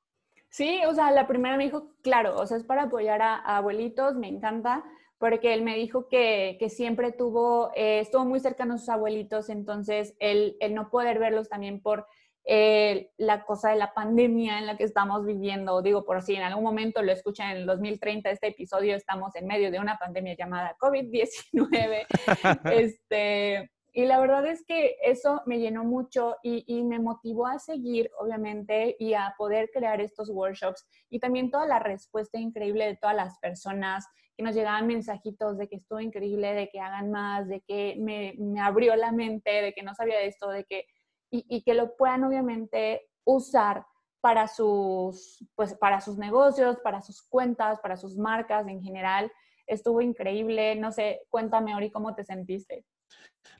Sí, 0.48 0.80
o 0.88 0.94
sea, 0.94 1.10
la 1.10 1.26
primera 1.26 1.56
me 1.56 1.64
dijo, 1.64 1.92
claro, 2.02 2.36
o 2.36 2.46
sea, 2.46 2.56
es 2.56 2.64
para 2.64 2.84
apoyar 2.84 3.20
a 3.20 3.36
abuelitos, 3.56 4.14
me 4.14 4.28
encanta 4.28 4.84
porque 5.18 5.54
él 5.54 5.62
me 5.62 5.76
dijo 5.76 6.08
que, 6.08 6.56
que 6.58 6.68
siempre 6.68 7.12
tuvo, 7.12 7.72
eh, 7.74 8.00
estuvo 8.00 8.24
muy 8.24 8.40
cercano 8.40 8.74
a 8.74 8.78
sus 8.78 8.88
abuelitos, 8.88 9.48
entonces 9.48 10.14
el, 10.18 10.56
el 10.60 10.74
no 10.74 10.90
poder 10.90 11.18
verlos 11.18 11.48
también 11.48 11.80
por 11.80 12.06
eh, 12.44 13.10
la 13.16 13.44
cosa 13.44 13.70
de 13.70 13.76
la 13.76 13.92
pandemia 13.92 14.58
en 14.58 14.66
la 14.66 14.76
que 14.76 14.84
estamos 14.84 15.24
viviendo, 15.24 15.82
digo 15.82 16.04
por 16.04 16.22
si 16.22 16.36
en 16.36 16.42
algún 16.42 16.62
momento 16.62 17.02
lo 17.02 17.12
escuchan 17.12 17.50
en 17.50 17.56
el 17.56 17.66
2030, 17.66 18.30
este 18.30 18.48
episodio 18.48 18.94
estamos 18.94 19.34
en 19.34 19.46
medio 19.46 19.70
de 19.70 19.80
una 19.80 19.98
pandemia 19.98 20.36
llamada 20.36 20.76
COVID-19, 20.78 22.06
este, 22.72 23.70
y 23.96 24.04
la 24.04 24.20
verdad 24.20 24.44
es 24.44 24.62
que 24.66 24.98
eso 25.02 25.40
me 25.46 25.58
llenó 25.58 25.82
mucho 25.82 26.36
y, 26.42 26.82
me 26.82 26.98
motivó 26.98 27.46
a 27.46 27.58
seguir, 27.58 28.10
obviamente, 28.18 28.94
y 28.98 29.14
a 29.14 29.34
poder 29.38 29.70
crear 29.72 30.02
estos 30.02 30.28
workshops 30.28 30.86
y 31.08 31.18
también 31.18 31.50
toda 31.50 31.66
la 31.66 31.78
respuesta 31.78 32.38
increíble 32.38 32.84
de 32.84 32.96
todas 32.96 33.16
las 33.16 33.38
personas 33.38 34.06
que 34.36 34.42
nos 34.44 34.54
llegaban 34.54 34.86
mensajitos 34.86 35.56
de 35.56 35.66
que 35.66 35.76
estuvo 35.76 35.98
increíble, 35.98 36.52
de 36.52 36.68
que 36.68 36.78
hagan 36.78 37.10
más, 37.10 37.48
de 37.48 37.62
que 37.62 37.96
me, 37.98 38.34
me 38.36 38.60
abrió 38.60 38.94
la 38.96 39.12
mente, 39.12 39.50
de 39.50 39.72
que 39.72 39.82
no 39.82 39.94
sabía 39.94 40.18
de 40.18 40.26
esto, 40.26 40.50
de 40.50 40.64
que, 40.64 40.84
y, 41.30 41.46
y, 41.48 41.62
que 41.62 41.72
lo 41.72 41.96
puedan 41.96 42.22
obviamente 42.22 43.08
usar 43.24 43.86
para 44.20 44.46
sus, 44.46 45.42
pues, 45.54 45.72
para 45.72 46.02
sus 46.02 46.18
negocios, 46.18 46.76
para 46.84 47.00
sus 47.00 47.22
cuentas, 47.22 47.80
para 47.80 47.96
sus 47.96 48.18
marcas 48.18 48.68
en 48.68 48.82
general. 48.82 49.32
Estuvo 49.66 50.02
increíble. 50.02 50.76
No 50.76 50.92
sé, 50.92 51.22
cuéntame, 51.30 51.74
Ori, 51.74 51.90
cómo 51.90 52.14
te 52.14 52.24
sentiste. 52.24 52.84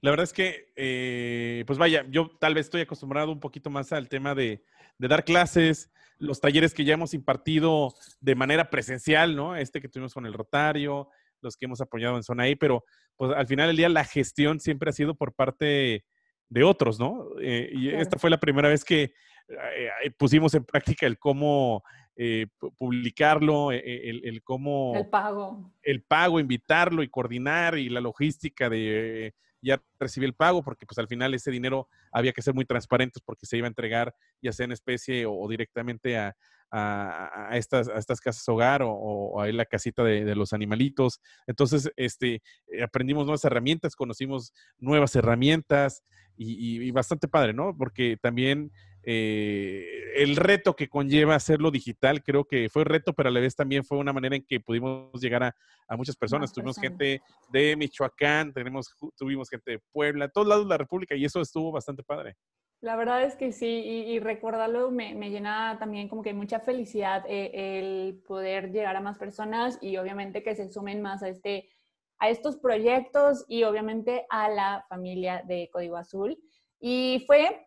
La 0.00 0.10
verdad 0.10 0.24
es 0.24 0.32
que, 0.32 0.72
eh, 0.76 1.64
pues 1.66 1.78
vaya, 1.78 2.04
yo 2.08 2.30
tal 2.38 2.54
vez 2.54 2.66
estoy 2.66 2.82
acostumbrado 2.82 3.32
un 3.32 3.40
poquito 3.40 3.70
más 3.70 3.92
al 3.92 4.08
tema 4.08 4.34
de, 4.34 4.62
de 4.98 5.08
dar 5.08 5.24
clases, 5.24 5.90
los 6.18 6.40
talleres 6.40 6.74
que 6.74 6.84
ya 6.84 6.94
hemos 6.94 7.14
impartido 7.14 7.94
de 8.20 8.34
manera 8.34 8.70
presencial, 8.70 9.36
¿no? 9.36 9.56
Este 9.56 9.80
que 9.80 9.88
tuvimos 9.88 10.14
con 10.14 10.26
el 10.26 10.32
Rotario, 10.32 11.08
los 11.40 11.56
que 11.56 11.66
hemos 11.66 11.80
apoyado 11.80 12.16
en 12.16 12.22
Zona 12.22 12.48
I, 12.48 12.56
pero 12.56 12.84
pues 13.16 13.32
al 13.32 13.46
final 13.46 13.68
del 13.68 13.76
día 13.76 13.88
la 13.88 14.04
gestión 14.04 14.60
siempre 14.60 14.90
ha 14.90 14.92
sido 14.92 15.14
por 15.14 15.34
parte 15.34 16.04
de 16.48 16.64
otros, 16.64 16.98
¿no? 16.98 17.28
Eh, 17.40 17.70
y 17.72 17.88
esta 17.90 18.18
fue 18.18 18.30
la 18.30 18.40
primera 18.40 18.68
vez 18.68 18.84
que 18.84 19.12
eh, 19.48 20.10
pusimos 20.18 20.54
en 20.54 20.64
práctica 20.64 21.06
el 21.06 21.18
cómo 21.18 21.82
eh, 22.16 22.46
publicarlo, 22.78 23.72
el, 23.72 24.22
el, 24.24 24.42
cómo... 24.42 24.94
El 24.96 25.08
pago. 25.08 25.72
El 25.82 26.02
pago, 26.02 26.40
invitarlo 26.40 27.02
y 27.02 27.08
coordinar 27.08 27.78
y 27.78 27.88
la 27.88 28.00
logística 28.00 28.68
de 28.68 29.34
ya 29.62 29.82
recibí 29.98 30.26
el 30.26 30.34
pago, 30.34 30.62
porque 30.62 30.86
pues 30.86 30.98
al 30.98 31.08
final 31.08 31.34
ese 31.34 31.50
dinero 31.50 31.88
había 32.12 32.32
que 32.32 32.42
ser 32.42 32.54
muy 32.54 32.64
transparentes 32.64 33.22
porque 33.24 33.46
se 33.46 33.56
iba 33.56 33.66
a 33.66 33.68
entregar 33.68 34.14
ya 34.40 34.52
sea 34.52 34.64
en 34.64 34.72
especie 34.72 35.26
o, 35.26 35.46
directamente 35.48 36.16
a, 36.16 36.36
a, 36.70 37.50
estas, 37.54 37.88
a 37.88 37.98
estas 37.98 38.20
casas 38.20 38.48
hogar 38.48 38.82
o, 38.84 39.40
a 39.40 39.48
la 39.48 39.64
casita 39.64 40.04
de, 40.04 40.34
los 40.34 40.52
animalitos. 40.52 41.20
Entonces, 41.46 41.90
este, 41.96 42.42
eh, 42.68 42.82
aprendimos 42.82 43.26
nuevas 43.26 43.44
herramientas, 43.44 43.96
conocimos 43.96 44.52
nuevas 44.78 45.14
herramientas 45.16 46.04
y, 46.36 46.82
y 46.82 46.90
bastante 46.90 47.28
padre, 47.28 47.52
¿no? 47.52 47.76
Porque 47.76 48.18
también 48.20 48.70
eh, 49.08 50.14
el 50.16 50.34
reto 50.34 50.74
que 50.74 50.88
conlleva 50.88 51.36
hacerlo 51.36 51.70
digital, 51.70 52.24
creo 52.24 52.44
que 52.44 52.68
fue 52.68 52.82
reto, 52.82 53.12
pero 53.12 53.28
a 53.28 53.32
la 53.32 53.38
vez 53.38 53.54
también 53.54 53.84
fue 53.84 53.98
una 53.98 54.12
manera 54.12 54.34
en 54.34 54.44
que 54.44 54.58
pudimos 54.58 55.12
llegar 55.20 55.44
a, 55.44 55.96
muchas 55.96 56.16
personas. 56.16 56.52
tuvimos 56.52 56.76
gente 56.76 57.22
de 57.52 57.76
Michoacán, 57.76 58.52
tenemos, 58.52 58.92
tuvimos 59.16 59.48
gente 59.48 59.70
de 59.70 59.80
Puebla, 59.92 60.28
todos 60.28 60.48
lados 60.48 60.64
de 60.64 60.70
la 60.70 60.78
República 60.78 61.14
y 61.14 61.24
eso 61.24 61.40
estuvo 61.40 61.70
bastante 61.70 62.02
padre. 62.02 62.34
La 62.80 62.96
verdad 62.96 63.22
es 63.22 63.36
que 63.36 63.52
sí, 63.52 63.66
y, 63.66 64.18
recordarlo 64.18 64.90
me, 64.90 65.14
me, 65.14 65.30
llena 65.30 65.76
también 65.78 66.08
como 66.08 66.22
que 66.22 66.34
mucha 66.34 66.58
felicidad 66.58 67.24
eh, 67.28 67.78
el 67.78 68.22
poder 68.26 68.72
llegar 68.72 68.96
a 68.96 69.00
más 69.00 69.18
personas 69.18 69.78
y 69.80 69.98
obviamente 69.98 70.42
que 70.42 70.56
se 70.56 70.68
sumen 70.68 71.00
más 71.00 71.22
a, 71.22 71.28
este, 71.28 71.70
a 72.18 72.28
estos 72.28 72.56
proyectos 72.56 73.44
y 73.46 73.62
obviamente 73.62 74.26
a 74.30 74.48
la 74.48 74.84
familia 74.88 75.44
de 75.46 75.70
Código 75.72 75.96
Azul. 75.96 76.36
Y 76.80 77.22
fue 77.28 77.66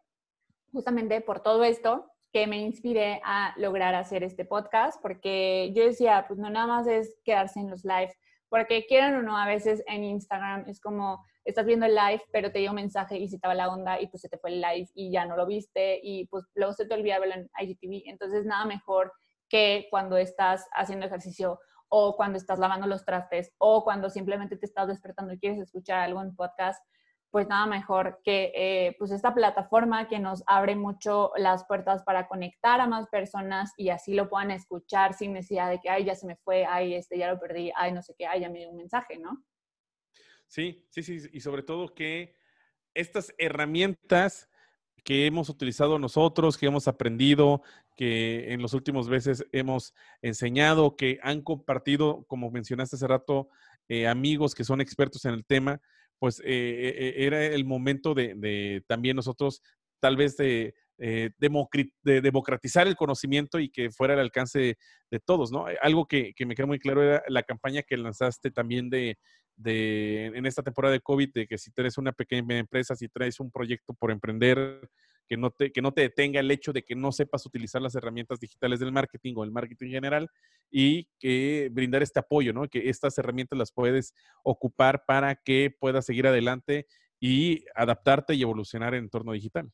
justamente 0.71 1.21
por 1.21 1.41
todo 1.41 1.63
esto 1.63 2.05
que 2.31 2.47
me 2.47 2.57
inspiré 2.57 3.21
a 3.23 3.53
lograr 3.57 3.95
hacer 3.95 4.23
este 4.23 4.45
podcast, 4.45 5.01
porque 5.01 5.71
yo 5.75 5.83
decía, 5.83 6.25
pues 6.27 6.39
no 6.39 6.49
nada 6.49 6.67
más 6.67 6.87
es 6.87 7.17
quedarse 7.23 7.59
en 7.59 7.69
los 7.69 7.83
live, 7.83 8.13
porque 8.49 8.85
quieran 8.85 9.15
o 9.15 9.21
no, 9.21 9.37
a 9.37 9.47
veces 9.47 9.83
en 9.87 10.03
Instagram 10.03 10.65
es 10.67 10.79
como, 10.79 11.23
estás 11.43 11.65
viendo 11.65 11.85
el 11.85 11.95
live, 11.95 12.21
pero 12.31 12.51
te 12.51 12.59
dio 12.59 12.69
un 12.69 12.75
mensaje 12.75 13.17
y 13.17 13.27
se 13.27 13.39
te 13.39 13.47
va 13.47 13.55
la 13.55 13.69
onda 13.69 13.99
y 13.99 14.07
pues 14.07 14.21
se 14.21 14.29
te 14.29 14.37
fue 14.37 14.51
el 14.51 14.61
live 14.61 14.87
y 14.93 15.11
ya 15.11 15.25
no 15.25 15.35
lo 15.35 15.45
viste 15.45 15.99
y 16.03 16.27
pues 16.27 16.45
luego 16.53 16.73
se 16.73 16.85
te 16.85 16.93
olvida 16.93 17.19
verlo 17.19 17.35
en 17.35 17.49
IGTV. 17.59 18.09
Entonces, 18.09 18.45
nada 18.45 18.65
mejor 18.65 19.11
que 19.49 19.87
cuando 19.89 20.17
estás 20.17 20.67
haciendo 20.73 21.07
ejercicio 21.07 21.59
o 21.89 22.15
cuando 22.15 22.37
estás 22.37 22.59
lavando 22.59 22.85
los 22.85 23.03
trastes 23.03 23.51
o 23.57 23.83
cuando 23.83 24.09
simplemente 24.09 24.57
te 24.57 24.65
estás 24.67 24.87
despertando 24.87 25.33
y 25.33 25.39
quieres 25.39 25.59
escuchar 25.59 25.99
algo 25.99 26.21
en 26.21 26.35
podcast, 26.35 26.83
pues 27.31 27.47
nada 27.47 27.65
mejor 27.65 28.19
que 28.23 28.51
eh, 28.55 28.95
pues 28.97 29.11
esta 29.11 29.33
plataforma 29.33 30.07
que 30.07 30.19
nos 30.19 30.43
abre 30.47 30.75
mucho 30.75 31.31
las 31.37 31.65
puertas 31.65 32.03
para 32.03 32.27
conectar 32.27 32.81
a 32.81 32.87
más 32.87 33.07
personas 33.09 33.71
y 33.77 33.89
así 33.89 34.13
lo 34.13 34.29
puedan 34.29 34.51
escuchar 34.51 35.13
sin 35.13 35.33
necesidad 35.33 35.69
de 35.69 35.79
que, 35.79 35.89
ay, 35.89 36.05
ya 36.05 36.15
se 36.15 36.25
me 36.25 36.35
fue, 36.37 36.65
ay, 36.65 36.95
este, 36.95 37.17
ya 37.17 37.31
lo 37.31 37.39
perdí, 37.39 37.71
ay, 37.75 37.91
no 37.91 38.01
sé 38.01 38.15
qué, 38.17 38.25
ay, 38.25 38.41
ya 38.41 38.49
me 38.49 38.59
dio 38.59 38.69
un 38.69 38.77
mensaje, 38.77 39.17
¿no? 39.17 39.43
Sí, 40.47 40.85
sí, 40.89 41.03
sí, 41.03 41.29
y 41.31 41.41
sobre 41.41 41.61
todo 41.61 41.93
que 41.93 42.35
estas 42.95 43.33
herramientas 43.37 44.49
que 45.03 45.25
hemos 45.25 45.49
utilizado 45.49 45.99
nosotros, 45.99 46.57
que 46.57 46.65
hemos 46.65 46.87
aprendido, 46.87 47.61
que 47.95 48.51
en 48.53 48.61
los 48.61 48.73
últimos 48.73 49.07
meses 49.07 49.45
hemos 49.51 49.93
enseñado, 50.21 50.95
que 50.95 51.19
han 51.21 51.41
compartido, 51.41 52.25
como 52.27 52.51
mencionaste 52.51 52.95
hace 52.95 53.07
rato, 53.07 53.49
eh, 53.87 54.07
amigos 54.07 54.55
que 54.55 54.63
son 54.63 54.81
expertos 54.81 55.25
en 55.25 55.33
el 55.33 55.45
tema, 55.45 55.81
pues 56.19 56.39
eh, 56.41 56.43
eh, 56.45 57.13
era 57.17 57.43
el 57.45 57.65
momento 57.65 58.13
de, 58.13 58.83
también 58.87 59.15
nosotros 59.15 59.61
tal 60.01 60.17
vez 60.17 60.37
de, 60.37 60.75
democratizar 60.99 62.87
el 62.87 62.95
conocimiento 62.95 63.59
y 63.59 63.69
que 63.69 63.89
fuera 63.89 64.15
al 64.15 64.19
alcance 64.19 64.77
de, 65.09 65.19
todos, 65.19 65.51
¿no? 65.51 65.65
Algo 65.81 66.07
que, 66.07 66.33
me 66.45 66.55
queda 66.55 66.67
muy 66.67 66.79
claro 66.79 67.03
era 67.03 67.23
la 67.27 67.43
campaña 67.43 67.83
que 67.83 67.97
lanzaste 67.97 68.51
también 68.51 68.89
de, 68.89 69.17
de, 69.55 70.27
en 70.27 70.45
esta 70.45 70.63
temporada 70.63 70.93
de 70.93 71.01
COVID, 71.01 71.31
de 71.33 71.47
que 71.47 71.57
si 71.57 71.71
tienes 71.71 71.97
una 71.97 72.11
pequeña 72.11 72.57
empresa, 72.57 72.95
si 72.95 73.07
traes 73.07 73.39
un 73.39 73.51
proyecto 73.51 73.93
por 73.93 74.11
emprender, 74.11 74.89
que 75.29 75.37
no, 75.37 75.51
te, 75.51 75.71
que 75.71 75.81
no 75.81 75.93
te 75.93 76.01
detenga 76.01 76.39
el 76.39 76.49
hecho 76.49 76.73
de 76.73 76.83
que 76.83 76.95
no 76.95 77.11
sepas 77.11 77.45
utilizar 77.45 77.81
las 77.81 77.93
herramientas 77.93 78.39
digitales 78.39 78.79
del 78.79 78.91
marketing 78.91 79.35
o 79.37 79.43
el 79.43 79.51
marketing 79.51 79.91
general 79.91 80.27
y 80.71 81.07
que 81.19 81.69
brindar 81.71 82.01
este 82.01 82.19
apoyo, 82.19 82.51
¿no? 82.51 82.67
Que 82.67 82.89
estas 82.89 83.15
herramientas 83.19 83.57
las 83.57 83.71
puedes 83.71 84.15
ocupar 84.43 85.03
para 85.05 85.35
que 85.35 85.73
puedas 85.79 86.05
seguir 86.05 86.25
adelante 86.25 86.87
y 87.19 87.63
adaptarte 87.75 88.33
y 88.33 88.41
evolucionar 88.41 88.95
en 88.95 89.03
entorno 89.03 89.33
digital. 89.33 89.71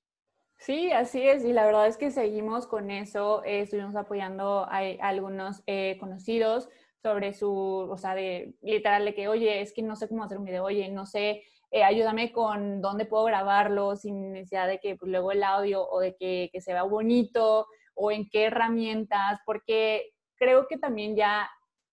Sí, 0.65 0.91
así 0.91 1.21
es, 1.21 1.45
y 1.45 1.54
la 1.54 1.63
verdad 1.63 1.86
es 1.86 1.95
que 1.95 2.10
seguimos 2.10 2.65
con 2.65 2.89
eso, 2.89 3.43
eh, 3.43 3.60
estuvimos 3.62 3.95
apoyando 3.95 4.65
a, 4.67 4.80
algunos 5.01 5.62
eh, 5.67 5.95
conocidos, 5.99 6.69
sobre 7.04 7.36
su, 7.36 7.51
o 7.54 7.97
sea, 7.97 8.15
de 8.15 8.56
literal 8.63 9.06
de 9.06 9.13
que, 9.13 9.28
oye, 9.28 9.62
es 9.62 9.73
que 9.73 9.84
no 9.84 9.95
sé 9.95 10.08
cómo 10.08 10.23
hacer 10.23 10.39
un 10.39 10.45
video, 10.45 10.63
oye, 10.63 10.89
no 10.89 11.06
sé, 11.06 11.43
eh, 11.69 11.84
ayúdame 11.84 12.32
con 12.32 12.82
dónde 12.82 13.06
puedo 13.06 13.25
grabarlo 13.25 13.95
sin 13.95 14.32
necesidad 14.32 14.67
de 14.67 14.80
que 14.80 14.95
pues, 14.95 15.12
luego 15.12 15.32
el 15.32 15.43
audio 15.43 15.88
o 15.88 15.99
de 15.99 16.15
que, 16.15 16.49
que 16.51 16.62
se 16.62 16.73
vea 16.73 16.82
bonito 16.82 17.67
o 17.93 18.12
en 18.12 18.28
qué 18.28 18.45
herramientas, 18.45 19.39
porque 19.45 20.13
creo 20.36 20.67
que 20.67 20.80
también 20.80 21.15
ya, 21.15 21.47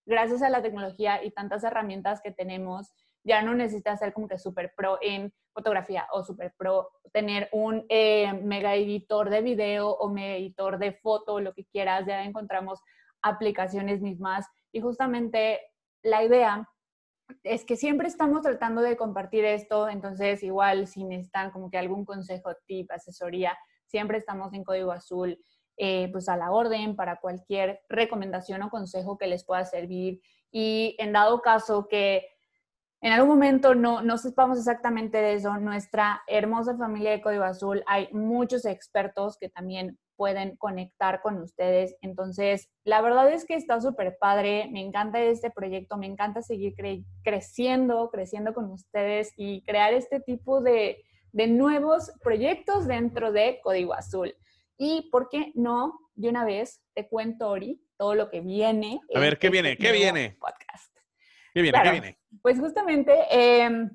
gracias 0.07 0.41
a 0.41 0.49
la 0.49 0.63
tecnología 0.63 1.23
y 1.23 1.31
tantas 1.33 1.63
herramientas 1.63 2.23
que 2.23 2.33
tenemos, 2.33 2.91
ya 3.25 3.43
no 3.43 3.55
necesitas 3.55 3.99
ser 3.99 4.13
como 4.13 4.29
que 4.29 4.39
súper 4.39 4.75
pro 4.77 4.99
en 5.01 5.33
fotografía 5.53 6.07
o 6.13 6.25
súper 6.25 6.55
pro 6.57 6.91
tener 7.13 7.49
un 7.53 7.85
eh, 7.89 8.33
mega 8.33 8.75
editor 8.75 9.31
de 9.31 9.43
video 9.43 9.91
o 9.91 10.09
mega 10.09 10.37
editor 10.37 10.79
de 10.79 10.93
foto, 10.93 11.41
lo 11.41 11.53
que 11.53 11.65
quieras, 11.67 12.07
ya 12.07 12.25
encontramos 12.25 12.81
aplicaciones 13.23 14.01
mismas 14.01 14.47
y 14.73 14.81
justamente 14.81 15.61
la 16.03 16.25
idea 16.25 16.69
es 17.45 17.65
que 17.65 17.77
siempre 17.77 18.09
estamos 18.09 18.43
tratando 18.43 18.83
de 18.83 18.97
compartir 18.97 19.45
esto, 19.45 19.89
entonces 19.89 20.43
igual 20.43 20.87
si 20.87 21.05
necesitan 21.05 21.51
como 21.51 21.71
que 21.71 21.79
algún 21.79 22.05
consejo, 22.05 22.51
tip, 22.67 22.91
asesoría, 22.91 23.57
siempre 23.87 24.19
estamos 24.19 24.53
en 24.53 24.65
Código 24.65 24.93
Azul, 24.93 25.39
eh, 25.77 26.09
pues 26.13 26.29
a 26.29 26.37
la 26.37 26.51
orden 26.51 26.97
para 26.97 27.17
cualquier 27.21 27.81
recomendación 27.89 28.63
o 28.63 28.71
consejo 28.71 29.17
que 29.17 29.27
les 29.27 29.45
pueda 29.45 29.65
servir. 29.65 30.21
Y 30.51 30.97
en 30.99 31.13
dado 31.13 31.41
caso 31.41 31.89
que 31.89 32.27
en 33.03 33.13
algún 33.13 33.31
momento 33.31 33.75
no, 33.75 34.01
no 34.01 34.17
sepamos 34.17 34.59
exactamente 34.59 35.19
de 35.19 35.35
eso, 35.35 35.57
nuestra 35.59 36.23
hermosa 36.29 36.77
familia 36.77 37.11
de 37.11 37.21
Código 37.21 37.43
Azul, 37.43 37.83
hay 37.87 38.09
muchos 38.13 38.65
expertos 38.65 39.37
que 39.41 39.49
también 39.49 39.99
pueden 40.15 40.57
conectar 40.57 41.21
con 41.21 41.39
ustedes. 41.39 41.97
Entonces, 42.01 42.71
la 42.85 43.01
verdad 43.01 43.29
es 43.33 43.45
que 43.45 43.55
está 43.57 43.81
súper 43.81 44.19
padre, 44.21 44.69
me 44.71 44.81
encanta 44.81 45.21
este 45.21 45.51
proyecto, 45.51 45.97
me 45.97 46.07
encanta 46.07 46.43
seguir 46.43 46.75
creciendo, 47.25 48.09
creciendo 48.13 48.55
con 48.55 48.71
ustedes 48.71 49.33
y 49.37 49.65
crear 49.65 49.93
este 49.95 50.21
tipo 50.21 50.61
de, 50.61 51.03
de 51.33 51.49
nuevos 51.49 52.13
proyectos 52.23 52.87
dentro 52.87 53.33
de 53.33 53.59
Código 53.65 53.95
Azul. 53.95 54.33
Y, 54.79 55.09
¿por 55.11 55.29
qué 55.29 55.51
no? 55.57 55.99
De 56.15 56.29
una 56.29 56.45
vez 56.45 56.81
te 56.95 57.09
cuento, 57.09 57.49
Ori, 57.49 57.83
todo 57.97 58.15
lo 58.15 58.31
que 58.31 58.41
viene. 58.41 59.01
A 59.13 59.19
ver, 59.19 59.41
¿qué 59.41 59.51
viene? 59.51 59.73
Este 59.73 59.87
¿Qué 59.87 59.93
viene? 59.93 60.37
Podcast. 60.39 60.97
¿Qué 61.53 61.63
viene? 61.63 61.83
¿Qué 61.83 61.91
viene? 61.91 62.22
Pues 62.41 62.59
justamente, 62.59 63.13
em, 63.31 63.91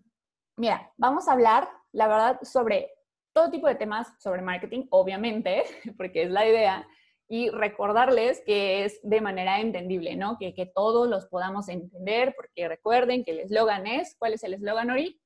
mira, 0.58 0.92
vamos 0.98 1.28
a 1.28 1.34
hablar, 1.34 1.70
la 1.92 2.08
verdad, 2.08 2.40
sobre 2.44 2.92
todo 3.34 3.50
tipo 3.50 3.68
de 3.68 3.76
temas 3.76 4.14
sobre 4.20 4.42
marketing, 4.42 4.88
obviamente, 4.90 5.64
porque 5.98 6.24
es 6.24 6.32
la 6.32 6.48
idea, 6.48 6.88
y 7.30 7.50
recordarles 7.50 8.42
que 8.46 8.86
es 8.86 9.00
de 9.04 9.22
manera 9.22 9.60
entendible, 9.60 10.16
¿no? 10.16 10.38
Que, 10.40 10.54
que 10.54 10.66
todos 10.66 11.10
los 11.10 11.26
podamos 11.26 11.68
entender, 11.68 12.34
porque 12.36 12.68
recuerden 12.68 13.24
que 13.24 13.32
el 13.32 13.40
eslogan 13.42 13.86
es, 13.86 14.16
¿cuál 14.18 14.34
es 14.34 14.44
el 14.44 14.54
eslogan, 14.54 14.92
Ori? 14.92 15.20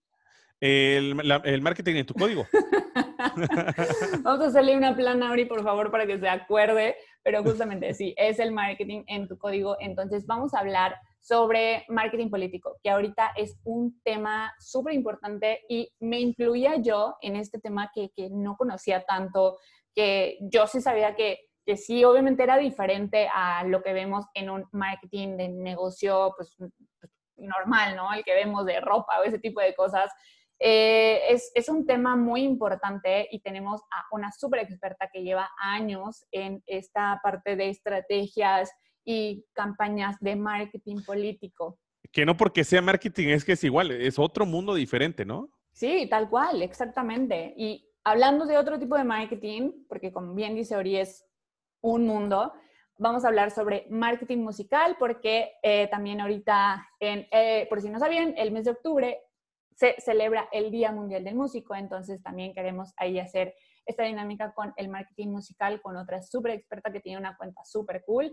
El, 0.59 1.19
el, 1.43 1.61
marketing 1.61 1.95
en 1.95 2.05
tu 2.05 2.13
código. 2.13 2.47
Vamos 4.23 4.41
a 4.41 4.47
hacerle 4.47 4.77
una 4.77 4.95
plana, 4.95 5.31
Ori, 5.31 5.45
por 5.45 5.63
favor, 5.63 5.91
para 5.91 6.05
que 6.05 6.19
se 6.19 6.29
acuerde, 6.29 6.95
pero 7.23 7.43
justamente 7.43 7.93
sí, 7.93 8.13
es 8.17 8.39
el 8.39 8.51
marketing 8.51 9.03
en 9.07 9.27
tu 9.27 9.37
código. 9.37 9.75
Entonces, 9.79 10.25
vamos 10.25 10.53
a 10.53 10.59
hablar 10.59 10.95
sobre 11.21 11.85
marketing 11.87 12.29
político, 12.31 12.77
que 12.83 12.89
ahorita 12.89 13.31
es 13.35 13.55
un 13.63 14.01
tema 14.03 14.51
súper 14.59 14.93
importante 14.93 15.61
y 15.69 15.87
me 15.99 16.19
incluía 16.19 16.77
yo 16.77 17.15
en 17.21 17.35
este 17.35 17.59
tema 17.59 17.91
que, 17.93 18.09
que, 18.15 18.29
no 18.31 18.57
conocía 18.57 19.03
tanto, 19.03 19.59
que 19.93 20.39
yo 20.41 20.65
sí 20.65 20.81
sabía 20.81 21.15
que, 21.15 21.41
que 21.63 21.77
sí, 21.77 22.03
obviamente 22.03 22.41
era 22.41 22.57
diferente 22.57 23.29
a 23.31 23.63
lo 23.65 23.83
que 23.83 23.93
vemos 23.93 24.25
en 24.33 24.49
un 24.49 24.65
marketing 24.71 25.37
de 25.37 25.49
negocio, 25.49 26.33
pues 26.35 26.57
normal, 27.37 27.95
¿no? 27.95 28.11
El 28.13 28.23
que 28.23 28.33
vemos 28.33 28.65
de 28.65 28.81
ropa 28.81 29.19
o 29.19 29.23
ese 29.23 29.37
tipo 29.37 29.61
de 29.61 29.75
cosas. 29.75 30.11
Eh, 30.57 31.21
es, 31.29 31.51
es, 31.55 31.69
un 31.69 31.85
tema 31.85 32.15
muy 32.15 32.43
importante 32.43 33.27
y 33.31 33.41
tenemos 33.41 33.81
a 33.91 34.05
una 34.11 34.31
súper 34.31 34.61
experta 34.61 35.09
que 35.11 35.23
lleva 35.23 35.49
años 35.59 36.25
en 36.31 36.63
esta 36.67 37.19
parte 37.23 37.55
de 37.55 37.69
estrategias 37.69 38.71
y 39.03 39.45
campañas 39.53 40.17
de 40.19 40.35
marketing 40.35 41.03
político. 41.05 41.79
Que 42.11 42.25
no 42.25 42.35
porque 42.35 42.63
sea 42.63 42.81
marketing 42.81 43.29
es 43.29 43.45
que 43.45 43.53
es 43.53 43.63
igual, 43.63 43.91
es 43.91 44.19
otro 44.19 44.45
mundo 44.45 44.73
diferente, 44.73 45.25
¿no? 45.25 45.49
Sí, 45.71 46.07
tal 46.09 46.29
cual, 46.29 46.61
exactamente. 46.61 47.53
Y 47.57 47.89
hablando 48.03 48.45
de 48.45 48.57
otro 48.57 48.79
tipo 48.79 48.97
de 48.97 49.03
marketing, 49.03 49.85
porque 49.87 50.11
como 50.11 50.33
bien 50.33 50.55
dice 50.55 50.75
Ori, 50.75 50.97
es 50.97 51.25
un 51.81 52.05
mundo, 52.05 52.53
vamos 52.97 53.23
a 53.23 53.29
hablar 53.29 53.51
sobre 53.51 53.87
marketing 53.89 54.39
musical, 54.39 54.95
porque 54.99 55.53
eh, 55.63 55.87
también 55.89 56.21
ahorita, 56.21 56.87
en, 56.99 57.27
eh, 57.31 57.65
por 57.69 57.81
si 57.81 57.89
no 57.89 57.99
sabían, 57.99 58.33
el 58.37 58.51
mes 58.51 58.65
de 58.65 58.71
octubre 58.71 59.19
se 59.75 59.95
celebra 59.99 60.47
el 60.51 60.69
Día 60.69 60.91
Mundial 60.91 61.23
del 61.23 61.35
Músico, 61.35 61.73
entonces 61.73 62.21
también 62.21 62.53
queremos 62.53 62.93
ahí 62.97 63.17
hacer 63.17 63.55
esta 63.85 64.03
dinámica 64.03 64.53
con 64.53 64.73
el 64.77 64.89
marketing 64.89 65.29
musical, 65.29 65.81
con 65.81 65.97
otra 65.97 66.21
súper 66.21 66.51
experta 66.51 66.91
que 66.91 66.99
tiene 66.99 67.17
una 67.17 67.35
cuenta 67.35 67.63
súper 67.65 68.03
cool. 68.05 68.31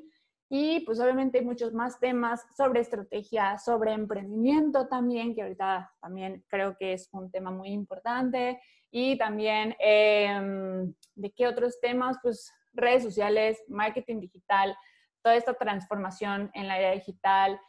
Y 0.51 0.81
pues 0.81 0.99
obviamente 0.99 1.43
muchos 1.43 1.75
más 1.75 2.01
temas 2.01 2.45
sobre 2.57 2.81
estrategia, 2.81 3.59
sobre 3.59 3.93
emprendimiento 3.93 4.89
también, 4.89 5.35
que 5.35 5.43
ahorita 5.43 5.93
también 6.01 6.45
creo 6.49 6.77
que 6.79 6.95
es 6.95 7.09
un 7.13 7.31
tema 7.31 7.51
muy 7.51 7.69
importante. 7.69 8.61
Y 8.91 9.19
también 9.19 9.77
em, 9.79 10.95
de 11.15 11.31
qué 11.33 11.47
otros 11.47 11.79
temas, 11.81 12.17
pues 12.23 12.51
redes 12.73 13.03
sociales, 13.03 13.63
marketing 13.69 14.21
digital, 14.21 14.75
toda 15.23 15.37
esta 15.37 15.53
transformación 15.53 16.51
en 16.55 16.67
la 16.67 16.79
era 16.79 16.93
digital, 16.93 17.61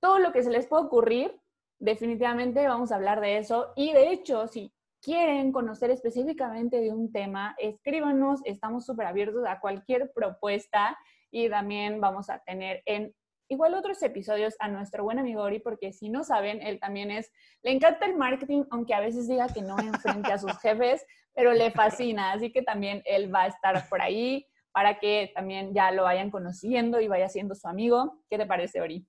todo 0.00 0.18
lo 0.18 0.32
que 0.32 0.42
se 0.42 0.50
les 0.50 0.66
pueda 0.66 0.82
ocurrir, 0.82 1.34
definitivamente 1.78 2.66
vamos 2.66 2.92
a 2.92 2.96
hablar 2.96 3.20
de 3.20 3.38
eso. 3.38 3.72
Y 3.74 3.92
de 3.94 4.10
hecho, 4.10 4.46
si 4.48 4.70
quieren 5.00 5.52
conocer 5.52 5.90
específicamente 5.90 6.80
de 6.80 6.90
un 6.92 7.10
tema, 7.10 7.54
escríbanos, 7.58 8.40
estamos 8.44 8.84
súper 8.84 9.06
abiertos 9.06 9.46
a 9.46 9.60
cualquier 9.60 10.12
propuesta 10.12 10.98
y 11.30 11.48
también 11.48 12.00
vamos 12.00 12.30
a 12.30 12.38
tener 12.40 12.82
en 12.86 13.14
igual 13.48 13.74
otros 13.74 14.02
episodios 14.02 14.54
a 14.60 14.68
nuestro 14.68 15.04
buen 15.04 15.18
amigo 15.18 15.42
Ori, 15.42 15.58
porque 15.58 15.92
si 15.92 16.08
no 16.10 16.22
saben, 16.22 16.60
él 16.62 16.78
también 16.78 17.10
es, 17.10 17.30
le 17.62 17.72
encanta 17.72 18.06
el 18.06 18.16
marketing, 18.16 18.64
aunque 18.70 18.94
a 18.94 19.00
veces 19.00 19.26
diga 19.26 19.48
que 19.48 19.62
no 19.62 19.78
enfrente 19.78 20.32
a 20.32 20.38
sus 20.38 20.52
jefes, 20.60 21.04
pero 21.34 21.52
le 21.52 21.70
fascina, 21.70 22.32
así 22.32 22.52
que 22.52 22.62
también 22.62 23.02
él 23.04 23.34
va 23.34 23.44
a 23.44 23.46
estar 23.48 23.88
por 23.88 24.02
ahí 24.02 24.46
para 24.72 24.98
que 24.98 25.32
también 25.34 25.74
ya 25.74 25.90
lo 25.90 26.04
vayan 26.04 26.30
conociendo 26.30 27.00
y 27.00 27.08
vaya 27.08 27.28
siendo 27.28 27.54
su 27.54 27.66
amigo. 27.66 28.22
¿Qué 28.28 28.36
te 28.36 28.46
parece, 28.46 28.80
Ori? 28.80 29.04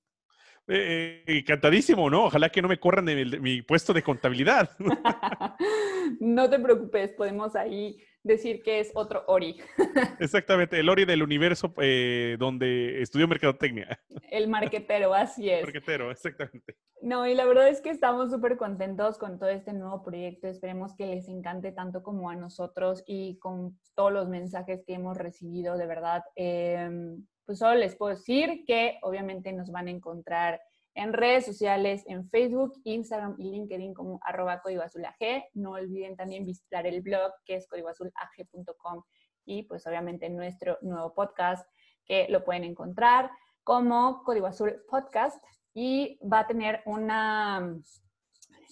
Eh, 0.68 1.24
eh, 1.28 1.40
encantadísimo, 1.40 2.10
¿no? 2.10 2.26
Ojalá 2.26 2.50
que 2.50 2.62
no 2.62 2.68
me 2.68 2.80
corran 2.80 3.06
de 3.06 3.26
mi 3.40 3.62
puesto 3.62 3.92
de 3.92 4.04
contabilidad. 4.04 4.70
no 6.20 6.50
te 6.50 6.60
preocupes, 6.60 7.12
podemos 7.14 7.56
ahí 7.56 7.98
decir 8.24 8.62
que 8.62 8.80
es 8.80 8.92
otro 8.96 9.24
Ori. 9.28 9.58
Exactamente, 10.20 10.80
el 10.80 10.90
Ori 10.90 11.06
del 11.06 11.24
universo 11.24 11.74
eh, 11.82 12.36
donde 12.40 13.02
estudió 13.02 13.28
mercadotecnia. 13.28 14.00
El 14.30 14.48
marquetero, 14.48 15.14
así 15.14 15.50
es. 15.50 15.64
Marquetero, 15.64 16.12
exactamente. 16.12 16.76
No, 17.02 17.26
y 17.26 17.34
la 17.34 17.46
verdad 17.46 17.70
es 17.70 17.82
que 17.82 17.90
estamos 17.90 18.30
súper 18.30 18.58
contentos 18.58 19.18
con 19.18 19.40
todo 19.40 19.50
este 19.50 19.72
nuevo 19.74 20.04
proyecto. 20.04 20.48
Esperemos 20.48 20.96
que 20.96 21.06
les 21.06 21.30
encante 21.30 21.72
tanto 21.72 22.04
como 22.04 22.30
a 22.30 22.36
nosotros 22.36 23.04
y 23.08 23.38
con 23.40 23.80
todos 23.96 24.12
los 24.12 24.28
mensajes 24.28 24.84
que 24.86 24.96
hemos 24.96 25.18
recibido, 25.18 25.78
de 25.78 25.88
verdad. 25.88 26.24
Em, 26.36 27.26
pues 27.46 27.60
solo 27.60 27.76
les 27.76 27.96
puedo 27.96 28.16
decir 28.16 28.64
que 28.68 29.00
obviamente 29.02 29.54
nos 29.54 29.72
van 29.72 29.88
a 29.88 29.92
encontrar 29.92 30.62
en 31.00 31.14
redes 31.14 31.46
sociales, 31.46 32.04
en 32.08 32.30
Facebook, 32.30 32.74
Instagram 32.84 33.36
y 33.38 33.52
LinkedIn 33.52 33.94
como 33.94 34.20
arroba 34.22 34.62
código 34.62 34.82
azul 34.82 35.06
AG. 35.06 35.46
No 35.54 35.72
olviden 35.72 36.18
también 36.18 36.46
visitar 36.46 36.86
el 36.86 37.02
blog 37.02 37.32
que 37.46 37.56
es 37.56 37.68
códigoazulag.com 37.68 39.04
y 39.46 39.64
pues 39.64 39.88
obviamente 39.88 40.30
nuestro 40.30 40.78
nuevo 40.82 41.14
podcast 41.14 41.66
que 42.06 42.28
lo 42.30 42.44
pueden 42.44 42.66
encontrar 42.66 43.32
como 43.64 44.24
Código 44.24 44.48
Azul 44.48 44.84
Podcast 44.90 45.42
y 45.74 46.20
va 46.22 46.40
a 46.40 46.48
tener 46.48 46.82
una, 46.86 47.78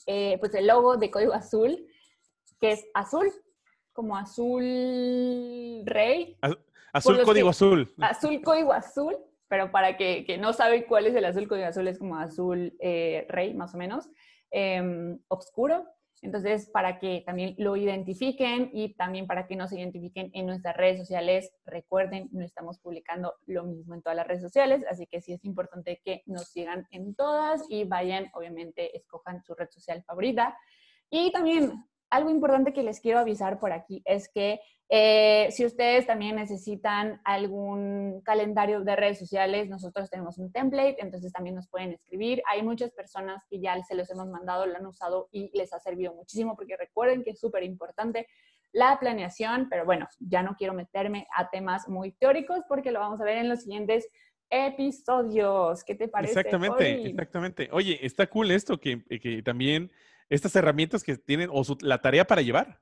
eh, 0.06 0.38
pues 0.40 0.54
el 0.56 0.68
logo 0.68 0.98
de 0.98 1.10
Código 1.10 1.34
Azul 1.34 1.88
que 2.60 2.72
es 2.74 2.86
azul, 2.94 3.32
como 3.94 4.18
azul 4.18 4.64
rey. 5.86 6.38
Azul 6.92 7.24
código 7.24 7.50
azul. 7.50 7.94
Azul 8.00 8.42
código 8.42 8.74
azul 8.74 9.16
pero 9.48 9.72
para 9.72 9.98
que, 9.98 10.26
que, 10.26 10.38
no 10.38 10.54
sabe 10.54 10.86
cuál 10.86 11.08
es 11.08 11.16
el 11.16 11.26
azul, 11.26 11.48
código 11.48 11.68
azul 11.68 11.88
es 11.88 12.00
como 12.00 12.18
azul 12.18 12.76
eh, 12.80 13.26
rey, 13.30 13.54
más 13.54 13.74
o 13.74 13.78
menos, 13.78 14.10
eh, 14.52 14.82
oscuro. 15.28 15.86
Entonces, 16.24 16.68
para 16.72 16.98
que 16.98 17.22
también 17.26 17.54
lo 17.60 17.76
identifiquen 17.76 18.72
y 18.74 18.96
también 18.96 19.28
para 19.28 19.46
que 19.46 19.56
nos 19.56 19.72
identifiquen 19.72 20.32
en 20.34 20.48
nuestras 20.48 20.76
redes 20.76 21.00
sociales, 21.00 21.52
recuerden, 21.64 22.28
no 22.32 22.44
estamos 22.44 22.80
publicando 22.80 23.36
lo 23.46 23.66
mismo 23.66 23.94
en 23.94 24.02
todas 24.02 24.16
las 24.16 24.28
redes 24.28 24.42
sociales, 24.42 24.84
así 24.90 25.06
que 25.06 25.22
sí 25.22 25.34
es 25.34 25.46
importante 25.46 26.02
que 26.04 26.24
nos 26.26 26.50
sigan 26.50 26.88
en 26.90 27.14
todas 27.14 27.64
y 27.70 27.84
vayan, 27.84 28.32
obviamente, 28.34 28.98
escojan 28.98 29.44
su 29.44 29.54
red 29.54 29.70
social 29.70 30.04
favorita. 30.08 30.58
Y 31.12 31.32
también 31.32 31.86
algo 32.10 32.30
importante 32.30 32.74
que 32.74 32.84
les 32.84 33.00
quiero 33.00 33.20
avisar 33.20 33.60
por 33.60 33.72
aquí 33.72 34.02
es 34.06 34.30
que 34.30 34.60
eh, 34.90 35.50
si 35.52 35.66
ustedes 35.66 36.08
también 36.08 36.38
necesitan 36.38 37.20
algún 37.26 38.22
calendario 38.22 38.82
de 38.82 38.96
redes 38.96 39.20
sociales, 39.20 39.68
nosotros 39.68 40.10
tenemos 40.10 40.38
un 40.38 40.52
template, 40.52 40.98
entonces 41.00 41.34
también 41.34 41.56
nos 41.56 41.68
pueden 41.68 41.92
escribir. 41.92 42.42
Hay 42.50 42.64
muchas 42.64 42.92
personas 42.92 43.44
que 43.50 43.60
ya 43.60 43.82
se 43.84 43.96
los 43.96 44.10
hemos 44.10 44.28
mandado, 44.28 44.66
lo 44.66 44.78
han 44.78 44.86
usado 44.86 45.28
y 45.32 45.52
les 45.58 45.74
ha 45.74 45.80
servido 45.80 46.14
muchísimo 46.14 46.56
porque 46.56 46.78
recuerden 46.78 47.24
que 47.24 47.32
es 47.32 47.40
súper 47.40 47.64
importante 47.64 48.28
la 48.72 48.98
planeación, 49.00 49.68
pero 49.70 49.86
bueno, 49.86 50.08
ya 50.20 50.42
no 50.42 50.56
quiero 50.56 50.74
meterme 50.74 51.28
a 51.36 51.50
temas 51.50 51.90
muy 51.90 52.12
teóricos 52.14 52.60
porque 52.70 52.92
lo 52.92 53.00
vamos 53.00 53.20
a 53.20 53.26
ver 53.26 53.38
en 53.38 53.50
los 53.50 53.64
siguientes 53.64 54.08
episodios. 54.50 55.84
¿Qué 55.84 55.96
te 55.96 56.08
parece? 56.08 56.40
Exactamente, 56.40 57.08
exactamente. 57.08 57.70
Oye, 57.74 58.06
está 58.06 58.28
cool 58.28 58.52
esto 58.52 58.78
que, 58.80 59.04
que 59.04 59.42
también 59.42 59.92
estas 60.30 60.56
herramientas 60.56 61.04
que 61.04 61.18
tienen 61.18 61.50
o 61.52 61.64
la 61.82 62.02
tarea 62.02 62.26
para 62.26 62.42
llevar. 62.42 62.82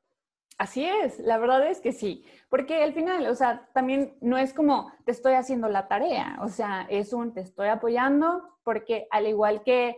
Así 0.57 0.85
es, 0.85 1.19
la 1.19 1.37
verdad 1.37 1.67
es 1.67 1.81
que 1.81 1.91
sí, 1.91 2.23
porque 2.49 2.81
al 2.81 2.93
final, 2.93 3.27
o 3.27 3.35
sea, 3.35 3.69
también 3.73 4.15
no 4.21 4.37
es 4.37 4.53
como 4.53 4.89
te 5.05 5.11
estoy 5.11 5.33
haciendo 5.33 5.67
la 5.67 5.89
tarea, 5.89 6.37
o 6.41 6.47
sea, 6.47 6.87
es 6.89 7.11
un 7.11 7.33
te 7.33 7.41
estoy 7.41 7.67
apoyando 7.67 8.41
porque 8.63 9.05
al 9.11 9.27
igual 9.27 9.63
que 9.63 9.97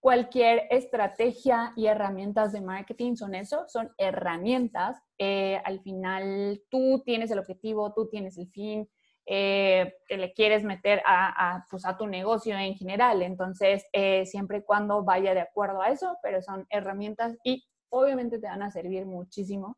cualquier 0.00 0.62
estrategia 0.70 1.72
y 1.76 1.86
herramientas 1.86 2.52
de 2.52 2.62
marketing 2.62 3.16
son 3.16 3.34
eso, 3.34 3.64
son 3.68 3.90
herramientas. 3.98 4.96
Eh, 5.18 5.60
al 5.64 5.80
final 5.80 6.62
tú 6.70 7.02
tienes 7.04 7.30
el 7.30 7.40
objetivo, 7.40 7.92
tú 7.92 8.08
tienes 8.08 8.38
el 8.38 8.48
fin 8.48 8.88
eh, 9.30 9.92
que 10.06 10.16
le 10.16 10.32
quieres 10.32 10.64
meter 10.64 11.02
a, 11.04 11.66
pues, 11.70 11.84
a, 11.84 11.98
tu 11.98 12.06
negocio 12.06 12.56
en 12.56 12.74
general. 12.74 13.20
Entonces, 13.20 13.84
eh, 13.92 14.24
siempre 14.24 14.58
y 14.58 14.62
cuando 14.62 15.04
vaya 15.04 15.34
de 15.34 15.40
acuerdo 15.40 15.82
a 15.82 15.90
eso, 15.90 16.16
pero 16.22 16.40
son 16.40 16.66
herramientas 16.70 17.36
y 17.44 17.66
obviamente 17.90 18.38
te 18.38 18.46
van 18.46 18.62
a 18.62 18.70
servir 18.70 19.04
muchísimo 19.04 19.76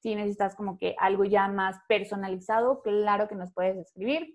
si 0.00 0.14
necesitas 0.14 0.54
como 0.54 0.76
que 0.78 0.94
algo 0.98 1.24
ya 1.24 1.48
más 1.48 1.76
personalizado, 1.88 2.82
claro 2.82 3.28
que 3.28 3.34
nos 3.34 3.52
puedes 3.52 3.76
escribir. 3.76 4.34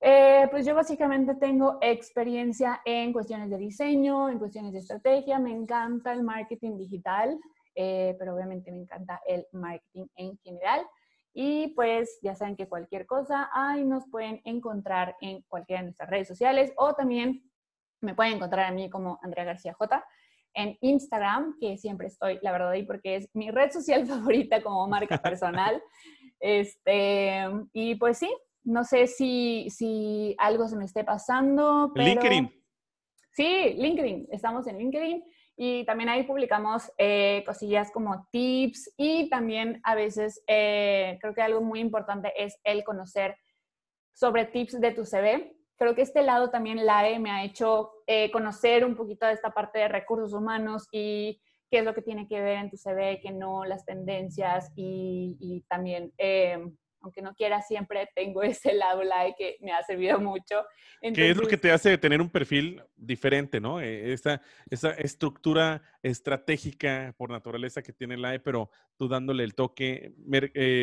Eh, 0.00 0.46
pues 0.50 0.66
yo 0.66 0.74
básicamente 0.74 1.34
tengo 1.36 1.78
experiencia 1.80 2.80
en 2.84 3.12
cuestiones 3.12 3.50
de 3.50 3.58
diseño, 3.58 4.28
en 4.28 4.38
cuestiones 4.38 4.72
de 4.72 4.80
estrategia, 4.80 5.38
me 5.38 5.52
encanta 5.52 6.12
el 6.12 6.22
marketing 6.22 6.76
digital, 6.76 7.38
eh, 7.74 8.14
pero 8.18 8.34
obviamente 8.34 8.70
me 8.70 8.78
encanta 8.78 9.20
el 9.26 9.46
marketing 9.52 10.06
en 10.16 10.36
general. 10.38 10.86
Y 11.38 11.74
pues 11.74 12.18
ya 12.22 12.34
saben 12.34 12.56
que 12.56 12.66
cualquier 12.66 13.04
cosa, 13.04 13.50
ahí 13.52 13.84
nos 13.84 14.08
pueden 14.08 14.40
encontrar 14.44 15.16
en 15.20 15.42
cualquiera 15.42 15.82
de 15.82 15.88
nuestras 15.88 16.08
redes 16.08 16.28
sociales 16.28 16.72
o 16.78 16.94
también 16.94 17.42
me 18.00 18.14
pueden 18.14 18.36
encontrar 18.36 18.64
a 18.64 18.72
mí 18.72 18.88
como 18.88 19.18
Andrea 19.22 19.44
García 19.44 19.74
J 19.74 20.02
en 20.54 20.78
Instagram, 20.80 21.58
que 21.60 21.76
siempre 21.76 22.06
estoy, 22.06 22.38
la 22.40 22.52
verdad, 22.52 22.70
ahí 22.70 22.84
porque 22.84 23.16
es 23.16 23.28
mi 23.34 23.50
red 23.50 23.70
social 23.70 24.06
favorita 24.06 24.62
como 24.62 24.88
marca 24.88 25.18
personal. 25.22 25.82
este, 26.40 27.44
y 27.74 27.96
pues 27.96 28.16
sí, 28.16 28.34
no 28.64 28.84
sé 28.84 29.06
si, 29.06 29.68
si 29.68 30.34
algo 30.38 30.66
se 30.68 30.76
me 30.76 30.86
esté 30.86 31.04
pasando. 31.04 31.92
Pero... 31.94 32.06
LinkedIn. 32.06 32.64
Sí, 33.32 33.74
LinkedIn. 33.76 34.28
Estamos 34.32 34.66
en 34.68 34.78
LinkedIn 34.78 35.22
y 35.56 35.84
también 35.86 36.08
ahí 36.08 36.24
publicamos 36.24 36.92
eh, 36.98 37.42
cosillas 37.46 37.90
como 37.90 38.26
tips 38.30 38.92
y 38.96 39.28
también 39.30 39.80
a 39.84 39.94
veces 39.94 40.42
eh, 40.46 41.18
creo 41.20 41.34
que 41.34 41.42
algo 41.42 41.62
muy 41.62 41.80
importante 41.80 42.32
es 42.36 42.58
el 42.64 42.84
conocer 42.84 43.36
sobre 44.12 44.44
tips 44.44 44.80
de 44.80 44.92
tu 44.92 45.04
CV 45.04 45.56
creo 45.76 45.94
que 45.94 46.02
este 46.02 46.22
lado 46.22 46.50
también 46.50 46.84
la 46.84 47.08
E 47.08 47.18
me 47.18 47.30
ha 47.30 47.44
hecho 47.44 47.92
eh, 48.06 48.30
conocer 48.30 48.84
un 48.84 48.96
poquito 48.96 49.26
de 49.26 49.32
esta 49.32 49.50
parte 49.50 49.78
de 49.78 49.88
recursos 49.88 50.32
humanos 50.32 50.88
y 50.90 51.40
qué 51.70 51.78
es 51.78 51.84
lo 51.84 51.94
que 51.94 52.02
tiene 52.02 52.28
que 52.28 52.40
ver 52.40 52.58
en 52.58 52.70
tu 52.70 52.76
CV, 52.76 53.20
que 53.20 53.30
no, 53.30 53.64
las 53.64 53.84
tendencias 53.84 54.72
y, 54.76 55.64
también, 55.68 56.12
eh, 56.16 56.58
aunque 57.06 57.22
no 57.22 57.34
quiera, 57.34 57.62
siempre 57.62 58.08
tengo 58.14 58.42
ese 58.42 58.74
lado 58.74 59.02
la 59.02 59.26
E 59.26 59.34
que 59.36 59.56
me 59.60 59.72
ha 59.72 59.82
servido 59.82 60.20
mucho. 60.20 60.64
¿Qué 61.00 61.30
es 61.30 61.36
lo 61.36 61.46
que 61.46 61.56
te 61.56 61.72
hace 61.72 61.96
tener 61.98 62.20
un 62.20 62.30
perfil 62.30 62.82
diferente, 62.96 63.60
no? 63.60 63.80
Eh, 63.80 64.12
esa, 64.12 64.42
esa 64.68 64.90
estructura 64.90 65.82
estratégica 66.02 67.14
por 67.16 67.30
naturaleza 67.30 67.82
que 67.82 67.92
tiene 67.92 68.16
la 68.16 68.34
E, 68.34 68.40
pero 68.40 68.70
tú 68.96 69.08
dándole 69.08 69.44
el 69.44 69.54
toque 69.54 70.12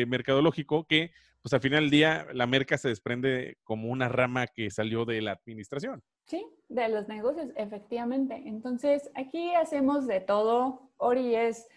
mercadológico 0.06 0.86
que 0.86 1.12
pues 1.42 1.52
al 1.52 1.60
final 1.60 1.82
del 1.82 1.90
día 1.90 2.26
la 2.32 2.46
merca 2.46 2.78
se 2.78 2.88
desprende 2.88 3.58
como 3.64 3.90
una 3.90 4.08
rama 4.08 4.46
que 4.46 4.70
salió 4.70 5.04
de 5.04 5.20
la 5.20 5.32
administración. 5.32 6.02
Sí, 6.24 6.46
de 6.70 6.88
los 6.88 7.06
negocios, 7.06 7.50
efectivamente. 7.56 8.42
Entonces, 8.46 9.10
aquí 9.14 9.54
hacemos 9.54 10.06
de 10.06 10.20
todo. 10.20 10.90
Ori 10.96 11.34
es 11.34 11.68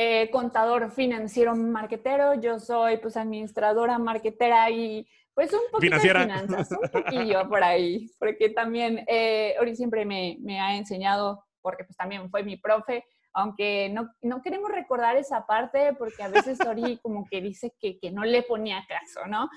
eh, 0.00 0.30
contador 0.30 0.92
financiero 0.92 1.56
marquetero, 1.56 2.34
yo 2.34 2.60
soy 2.60 2.98
pues 2.98 3.16
administradora 3.16 3.98
marquetera 3.98 4.70
y 4.70 5.04
pues 5.34 5.52
un 5.52 5.58
poquito 5.72 5.96
de 5.96 6.00
finanzas, 6.02 6.70
un 6.70 6.88
poquillo 6.92 7.48
por 7.48 7.64
ahí, 7.64 8.08
porque 8.20 8.50
también 8.50 9.04
eh, 9.08 9.56
Ori 9.60 9.74
siempre 9.74 10.04
me, 10.04 10.36
me 10.40 10.60
ha 10.60 10.76
enseñado, 10.76 11.44
porque 11.60 11.82
pues 11.82 11.96
también 11.96 12.30
fue 12.30 12.44
mi 12.44 12.56
profe, 12.56 13.04
aunque 13.32 13.88
no, 13.88 14.08
no, 14.22 14.40
queremos 14.40 14.70
recordar 14.70 15.16
esa 15.16 15.44
parte 15.46 15.92
porque 15.94 16.22
a 16.22 16.28
veces 16.28 16.60
Ori 16.60 16.98
como 17.02 17.26
que 17.28 17.40
dice 17.40 17.74
que, 17.80 17.98
que, 17.98 18.12
no 18.12 18.22
le 18.22 18.44
ponía 18.44 18.86
caso, 18.88 19.26
¿no? 19.26 19.50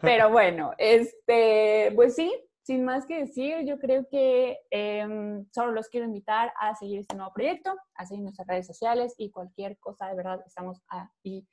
Pero 0.00 0.30
bueno, 0.30 0.74
este, 0.78 1.90
pues 1.96 2.14
sí, 2.14 2.32
sin 2.68 2.84
más 2.84 3.06
que 3.06 3.20
decir, 3.20 3.64
yo 3.64 3.78
creo 3.78 4.06
que 4.10 4.58
em, 4.68 5.46
solo 5.54 5.72
los 5.72 5.88
quiero 5.88 6.04
invitar 6.04 6.52
a 6.60 6.74
seguir 6.74 6.98
este 6.98 7.16
nuevo 7.16 7.32
proyecto, 7.32 7.74
a 7.94 8.04
seguir 8.04 8.22
nuestras 8.22 8.46
redes 8.46 8.66
sociales 8.66 9.14
y 9.16 9.30
cualquier 9.30 9.78
cosa, 9.78 10.06
de 10.08 10.14
verdad, 10.14 10.42
estamos 10.46 10.82
ahí 10.88 11.48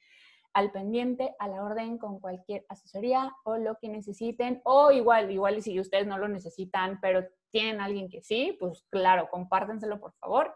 al 0.53 0.73
pendiente, 0.73 1.33
a 1.39 1.47
la 1.47 1.63
orden 1.63 1.97
con 1.99 2.19
cualquier 2.19 2.65
asesoría 2.67 3.33
o 3.45 3.55
lo 3.55 3.77
que 3.77 3.87
necesiten, 3.87 4.59
o 4.65 4.91
igual, 4.91 5.31
igual 5.31 5.61
si 5.61 5.79
ustedes 5.79 6.05
no 6.05 6.17
lo 6.17 6.27
necesitan, 6.27 6.99
pero 6.99 7.25
tienen 7.49 7.79
alguien 7.79 8.09
que 8.09 8.21
sí, 8.21 8.57
pues 8.59 8.85
claro, 8.89 9.29
compártenselo 9.31 10.01
por 10.01 10.11
favor. 10.15 10.53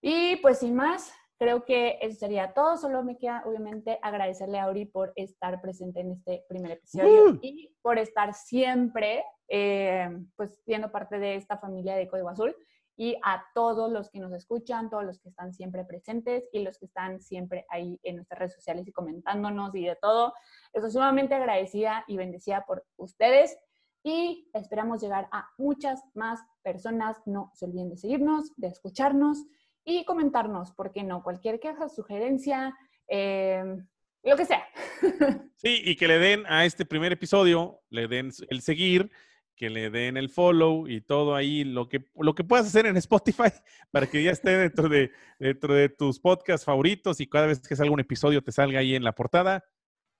Y 0.00 0.36
pues 0.36 0.60
sin 0.60 0.76
más, 0.76 1.12
creo 1.38 1.64
que 1.64 1.98
eso 2.00 2.20
sería 2.20 2.52
todo. 2.52 2.76
Solo 2.76 3.02
me 3.02 3.18
queda 3.18 3.42
obviamente 3.44 3.98
agradecerle 4.00 4.60
a 4.60 4.64
Auri 4.66 4.84
por 4.84 5.12
estar 5.16 5.60
presente 5.60 6.02
en 6.02 6.12
este 6.12 6.44
primer 6.48 6.70
episodio 6.70 7.40
y 7.42 7.74
por 7.82 7.98
estar 7.98 8.32
siempre 8.32 9.24
eh, 9.48 10.08
pues 10.36 10.60
siendo 10.64 10.90
parte 10.90 11.18
de 11.18 11.36
esta 11.36 11.58
familia 11.58 11.94
de 11.94 12.08
Código 12.08 12.28
Azul. 12.28 12.54
y 12.98 13.14
a 13.22 13.44
todos 13.54 13.92
los 13.92 14.10
que 14.10 14.20
nos 14.20 14.32
escuchan, 14.32 14.88
todos 14.88 15.04
los 15.04 15.18
que 15.20 15.28
están 15.28 15.52
siempre 15.52 15.84
presentes 15.84 16.48
y 16.50 16.60
los 16.60 16.78
que 16.78 16.86
están 16.86 17.20
siempre 17.20 17.66
ahí 17.68 18.00
en 18.02 18.16
nuestras 18.16 18.38
redes 18.38 18.54
sociales 18.54 18.88
y 18.88 18.92
comentándonos 18.92 19.74
y 19.74 19.84
de 19.84 19.96
todo. 19.96 20.32
Estoy 20.72 20.90
sumamente 20.90 21.34
agradecida 21.34 22.04
y 22.08 22.16
bendecida 22.16 22.64
por 22.64 22.86
ustedes 22.96 23.58
y 24.02 24.48
esperamos 24.54 25.02
llegar 25.02 25.28
a 25.30 25.46
muchas 25.58 26.00
más 26.14 26.40
personas. 26.62 27.18
No 27.26 27.50
se 27.54 27.66
olviden 27.66 27.90
de 27.90 27.98
seguirnos, 27.98 28.52
de 28.56 28.68
escucharnos 28.68 29.44
y 29.84 30.04
comentarnos, 30.04 30.72
¿por 30.72 30.90
qué 30.90 31.02
no? 31.02 31.22
Cualquier 31.22 31.60
queja, 31.60 31.88
sugerencia, 31.88 32.74
eh, 33.08 33.62
lo 34.22 34.36
que 34.36 34.44
sea. 34.44 34.64
Sí, 35.56 35.80
y 35.84 35.96
que 35.96 36.06
le 36.06 36.18
den 36.18 36.44
a 36.46 36.66
este 36.66 36.84
primer 36.84 37.12
episodio, 37.12 37.80
le 37.88 38.08
den 38.08 38.30
el 38.50 38.60
seguir, 38.60 39.10
que 39.56 39.70
le 39.70 39.90
den 39.90 40.16
el 40.16 40.28
follow 40.28 40.86
y 40.86 41.00
todo 41.00 41.34
ahí, 41.34 41.64
lo 41.64 41.88
que, 41.88 42.04
lo 42.14 42.34
que 42.34 42.44
puedas 42.44 42.66
hacer 42.66 42.86
en 42.86 42.96
Spotify 42.98 43.50
para 43.90 44.06
que 44.06 44.22
ya 44.22 44.30
esté 44.30 44.56
dentro 44.56 44.88
de, 44.88 45.10
dentro 45.38 45.74
de 45.74 45.88
tus 45.88 46.20
podcasts 46.20 46.66
favoritos 46.66 47.20
y 47.20 47.26
cada 47.26 47.46
vez 47.46 47.66
que 47.66 47.74
salga 47.74 47.92
un 47.92 48.00
episodio 48.00 48.42
te 48.42 48.52
salga 48.52 48.80
ahí 48.80 48.94
en 48.94 49.02
la 49.02 49.12
portada. 49.12 49.64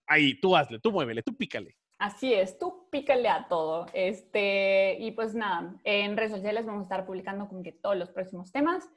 Ahí, 0.07 0.41
tú 0.41 0.57
hazle, 0.57 0.79
tú 0.79 0.91
muévele, 0.91 1.23
tú 1.23 1.37
pícale. 1.37 1.77
Así 1.99 2.33
es, 2.33 2.59
tú 2.59 2.89
pícale 2.91 3.29
a 3.29 3.47
todo. 3.49 3.87
Este, 3.93 4.97
y 5.01 5.13
pues 5.13 5.35
nada, 5.35 5.75
en 5.85 6.17
redes 6.17 6.33
sociales 6.33 6.67
vamos 6.67 6.81
a 6.81 6.85
estar 6.85 7.07
publicando 7.07 7.49
como 7.49 7.63
que 7.63 7.73
todos 7.73 7.97
los 7.97 8.11
próximos 8.11 8.53
temas. 8.53 8.89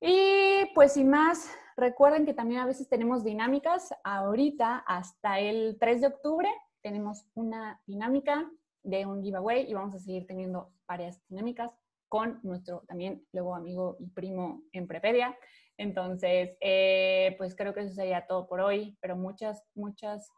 Y 0.00 0.66
pues 0.74 0.94
sin 0.94 1.10
más, 1.10 1.50
recuerden 1.76 2.24
que 2.24 2.32
también 2.32 2.60
a 2.60 2.66
veces 2.66 2.88
tenemos 2.88 3.24
dinámicas. 3.24 3.90
Ahorita, 4.04 4.78
hasta 4.86 5.40
el 5.40 5.76
3 5.78 6.00
de 6.00 6.06
octubre, 6.06 6.48
tenemos 6.82 7.26
una 7.34 7.80
dinámica 7.86 8.50
de 8.82 9.06
un 9.06 9.22
giveaway 9.22 9.70
y 9.70 9.74
vamos 9.74 9.94
a 9.94 9.98
seguir 9.98 10.26
teniendo 10.26 10.72
varias 10.86 11.20
dinámicas 11.28 11.72
con 12.08 12.40
nuestro 12.42 12.82
también 12.88 13.24
luego 13.32 13.54
amigo 13.54 13.96
y 14.00 14.06
primo 14.08 14.62
en 14.72 14.86
Prepedia. 14.86 15.36
Entonces, 15.76 16.56
eh, 16.60 17.34
pues 17.38 17.54
creo 17.54 17.72
que 17.72 17.80
eso 17.80 17.94
sería 17.94 18.26
todo 18.26 18.46
por 18.46 18.60
hoy, 18.60 18.98
pero 19.00 19.16
muchas, 19.16 19.62
muchas, 19.74 20.28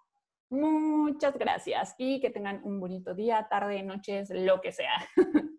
muchas 0.51 1.37
gracias 1.39 1.95
y 1.99 2.21
que 2.21 2.31
tengan 2.31 2.61
un 2.65 2.79
bonito 2.79 3.15
día, 3.15 3.49
tarde, 3.51 3.83
noches, 3.83 4.31
lo 4.31 4.61
que 4.61 4.73
sea. 4.73 4.93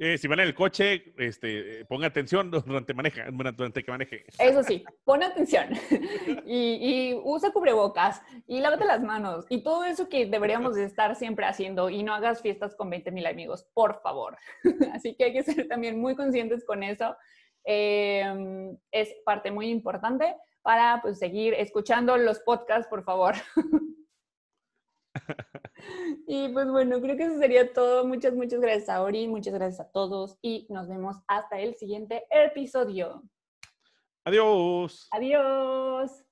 Eh, 0.00 0.16
si 0.16 0.28
van 0.28 0.38
en 0.38 0.46
el 0.46 0.54
coche, 0.54 1.12
este, 1.18 1.84
ponga 1.86 2.06
atención 2.06 2.50
durante, 2.66 2.94
maneja, 2.94 3.26
durante 3.32 3.82
que 3.82 3.90
maneje. 3.90 4.24
Eso 4.38 4.62
sí, 4.62 4.84
pon 5.04 5.24
atención 5.24 5.70
y, 6.46 7.10
y, 7.10 7.20
usa 7.24 7.50
cubrebocas 7.50 8.22
y 8.46 8.60
lávate 8.60 8.84
las 8.84 9.02
manos 9.02 9.44
y 9.48 9.64
todo 9.64 9.84
eso 9.84 10.08
que 10.08 10.26
deberíamos 10.26 10.76
de 10.76 10.84
estar 10.84 11.16
siempre 11.16 11.46
haciendo 11.46 11.90
y 11.90 12.04
no 12.04 12.14
hagas 12.14 12.40
fiestas 12.40 12.76
con 12.76 12.90
20 12.90 13.10
mil 13.10 13.26
amigos, 13.26 13.66
por 13.74 14.00
favor. 14.00 14.36
Así 14.94 15.16
que 15.16 15.24
hay 15.24 15.32
que 15.32 15.42
ser 15.42 15.66
también 15.66 16.00
muy 16.00 16.14
conscientes 16.14 16.64
con 16.64 16.84
eso. 16.84 17.16
Em, 17.64 18.78
es 18.92 19.14
parte 19.24 19.50
muy 19.50 19.68
importante 19.68 20.36
para 20.62 21.00
pues, 21.02 21.18
seguir 21.18 21.54
escuchando 21.54 22.16
los 22.16 22.38
podcasts, 22.38 22.86
por 22.88 23.02
favor. 23.02 23.34
Y 26.26 26.48
pues 26.48 26.68
bueno, 26.68 27.00
creo 27.00 27.16
que 27.16 27.24
eso 27.24 27.38
sería 27.38 27.72
todo. 27.72 28.04
Muchas, 28.04 28.34
muchas 28.34 28.60
gracias 28.60 28.88
a 28.88 29.02
Ori, 29.02 29.28
muchas 29.28 29.54
gracias 29.54 29.80
a 29.80 29.90
todos 29.90 30.36
y 30.42 30.66
nos 30.70 30.88
vemos 30.88 31.16
hasta 31.26 31.60
el 31.60 31.74
siguiente 31.76 32.24
episodio. 32.30 33.22
Adiós. 34.24 35.08
Adiós. 35.12 36.27